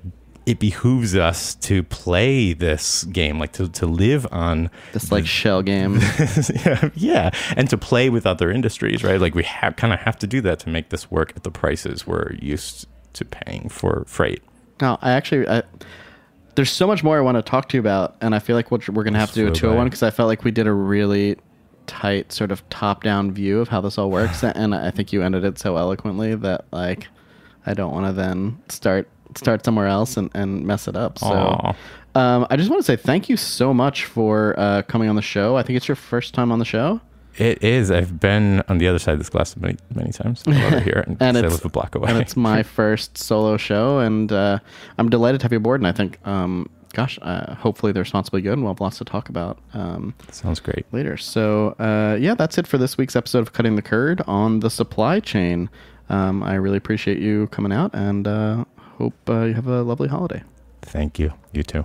it 0.47 0.61
behooves 0.61 1.17
us 1.17 1.57
to 1.57 1.83
play 1.83 2.53
this 2.53 3.03
game, 3.05 3.39
like 3.41 3.53
to 3.53 3.69
to 3.69 3.87
live 3.87 4.27
on 4.31 4.71
This 4.93 5.11
like 5.11 5.27
shell 5.27 5.61
game. 5.61 5.95
yeah, 6.65 6.91
yeah, 6.95 7.31
and 7.57 7.69
to 7.69 7.77
play 7.77 8.09
with 8.09 8.27
other 8.27 8.51
industries, 8.51 9.03
right? 9.03 9.21
Like 9.21 9.35
we 9.35 9.43
have 9.43 9.75
kind 9.75 9.93
of 9.93 9.99
have 10.01 10.17
to 10.21 10.27
do 10.27 10.41
that 10.43 10.61
to 10.61 10.69
make 10.69 10.91
this 10.91 11.11
work 11.11 11.33
at 11.35 11.43
the 11.43 11.51
prices 11.51 12.07
we're 12.07 12.33
used 12.35 12.87
to 13.15 13.25
paying 13.25 13.69
for 13.69 14.05
freight. 14.07 14.43
No, 14.81 14.99
I 15.03 15.13
actually, 15.13 15.49
I, 15.49 15.63
there's 16.55 16.71
so 16.71 16.87
much 16.87 17.03
more 17.03 17.19
I 17.19 17.23
want 17.23 17.37
to 17.37 17.43
talk 17.43 17.69
to 17.71 17.77
you 17.77 17.81
about, 17.81 18.15
and 18.21 18.35
I 18.35 18.39
feel 18.39 18.55
like 18.55 18.71
what 18.71 18.89
we're 18.89 19.05
gonna 19.05 19.19
have 19.19 19.31
to 19.31 19.35
do 19.35 19.47
a 19.47 19.55
So 19.55 19.61
201 19.63 19.87
because 19.89 20.05
I 20.05 20.11
felt 20.11 20.29
like 20.29 20.45
we 20.45 20.53
did 20.53 20.69
a 20.69 20.73
really 20.73 21.39
tight 21.89 22.33
sort 22.33 22.53
of 22.53 22.69
top-down 22.69 23.33
view 23.33 23.61
of 23.61 23.69
how 23.69 23.81
this 23.81 23.99
all 23.99 24.13
works, 24.13 24.45
and 24.45 24.77
I 24.77 24.93
think 24.93 25.13
you 25.13 25.23
ended 25.23 25.45
it 25.45 25.59
so 25.59 25.77
eloquently 25.77 26.37
that 26.37 26.67
like 26.71 27.09
I 27.67 27.75
don't 27.75 27.93
want 27.93 28.07
to 28.07 28.13
then 28.13 28.63
start 28.69 29.09
start 29.37 29.65
somewhere 29.65 29.87
else 29.87 30.17
and, 30.17 30.31
and 30.35 30.67
mess 30.67 30.89
it 30.89 30.97
up. 30.97 31.19
So. 31.19 31.75
Um, 32.15 32.47
I 32.49 32.57
just 32.57 32.71
want 32.71 32.81
to 32.81 32.87
say 32.87 32.97
thank 32.97 33.29
you 33.29 33.37
so 33.37 33.75
much 33.75 34.07
for 34.07 34.55
uh, 34.59 34.83
coming 34.83 35.09
on 35.11 35.17
the 35.17 35.23
show. 35.23 35.57
I 35.57 35.63
think 35.63 35.77
it's 35.77 35.87
your 35.87 35.97
first 35.97 36.33
time 36.33 36.51
on 36.51 36.59
the 36.59 36.65
show. 36.65 37.01
It 37.37 37.63
is. 37.63 37.91
I've 37.91 38.19
been 38.19 38.63
on 38.69 38.79
the 38.79 38.89
other 38.89 38.99
side 38.99 39.13
of 39.13 39.19
this 39.19 39.29
glass 39.29 39.55
many, 39.59 39.77
many 39.95 40.11
times. 40.11 40.43
I 40.47 40.53
love 40.53 40.73
it 40.73 40.83
here, 40.85 41.05
and, 41.07 41.19
and 41.21 41.37
I 41.37 41.41
it's 41.45 41.53
live 41.53 41.65
a 41.67 41.69
block 41.69 41.95
away. 41.95 42.09
and 42.09 42.19
it's 42.19 42.35
my 42.35 42.63
first 42.79 43.19
solo 43.19 43.59
show, 43.59 43.99
and 43.99 44.33
uh, 44.33 44.59
I'm 44.97 45.11
delighted 45.11 45.41
to 45.41 45.45
have 45.45 45.53
you 45.53 45.59
aboard. 45.59 45.81
And 45.83 45.87
I 45.87 45.93
think, 45.93 46.19
um, 46.27 46.71
gosh, 46.95 47.19
uh, 47.21 47.55
hopefully 47.57 47.93
they're 47.93 48.05
responsibly 48.05 48.41
good, 48.41 48.55
and 48.55 48.63
we'll 48.63 48.73
have 48.73 48.81
lots 48.81 48.97
to 48.99 49.05
talk 49.05 49.29
about 49.29 49.59
um, 49.75 50.15
Sounds 50.31 50.61
great. 50.61 50.87
later. 50.93 51.19
So 51.19 51.77
uh, 51.79 52.17
yeah, 52.19 52.33
that's 52.35 52.57
it 52.57 52.67
for 52.67 52.79
this 52.79 52.97
week's 52.97 53.15
episode 53.17 53.41
of 53.41 53.53
Cutting 53.53 53.77
the 53.77 53.83
Curd 53.83 54.23
on 54.27 54.61
the 54.61 54.71
supply 54.71 55.21
chain. 55.21 55.69
Um, 56.09 56.43
I 56.43 56.55
really 56.55 56.79
appreciate 56.79 57.19
you 57.19 57.49
coming 57.49 57.73
out, 57.73 57.91
and 57.93 58.27
uh, 58.27 58.65
hope 58.99 59.15
uh, 59.29 59.45
you 59.45 59.55
have 59.55 59.67
a 59.67 59.83
lovely 59.83 60.09
holiday. 60.09 60.43
Thank 60.83 61.19
you. 61.19 61.33
You 61.53 61.63
too. 61.63 61.85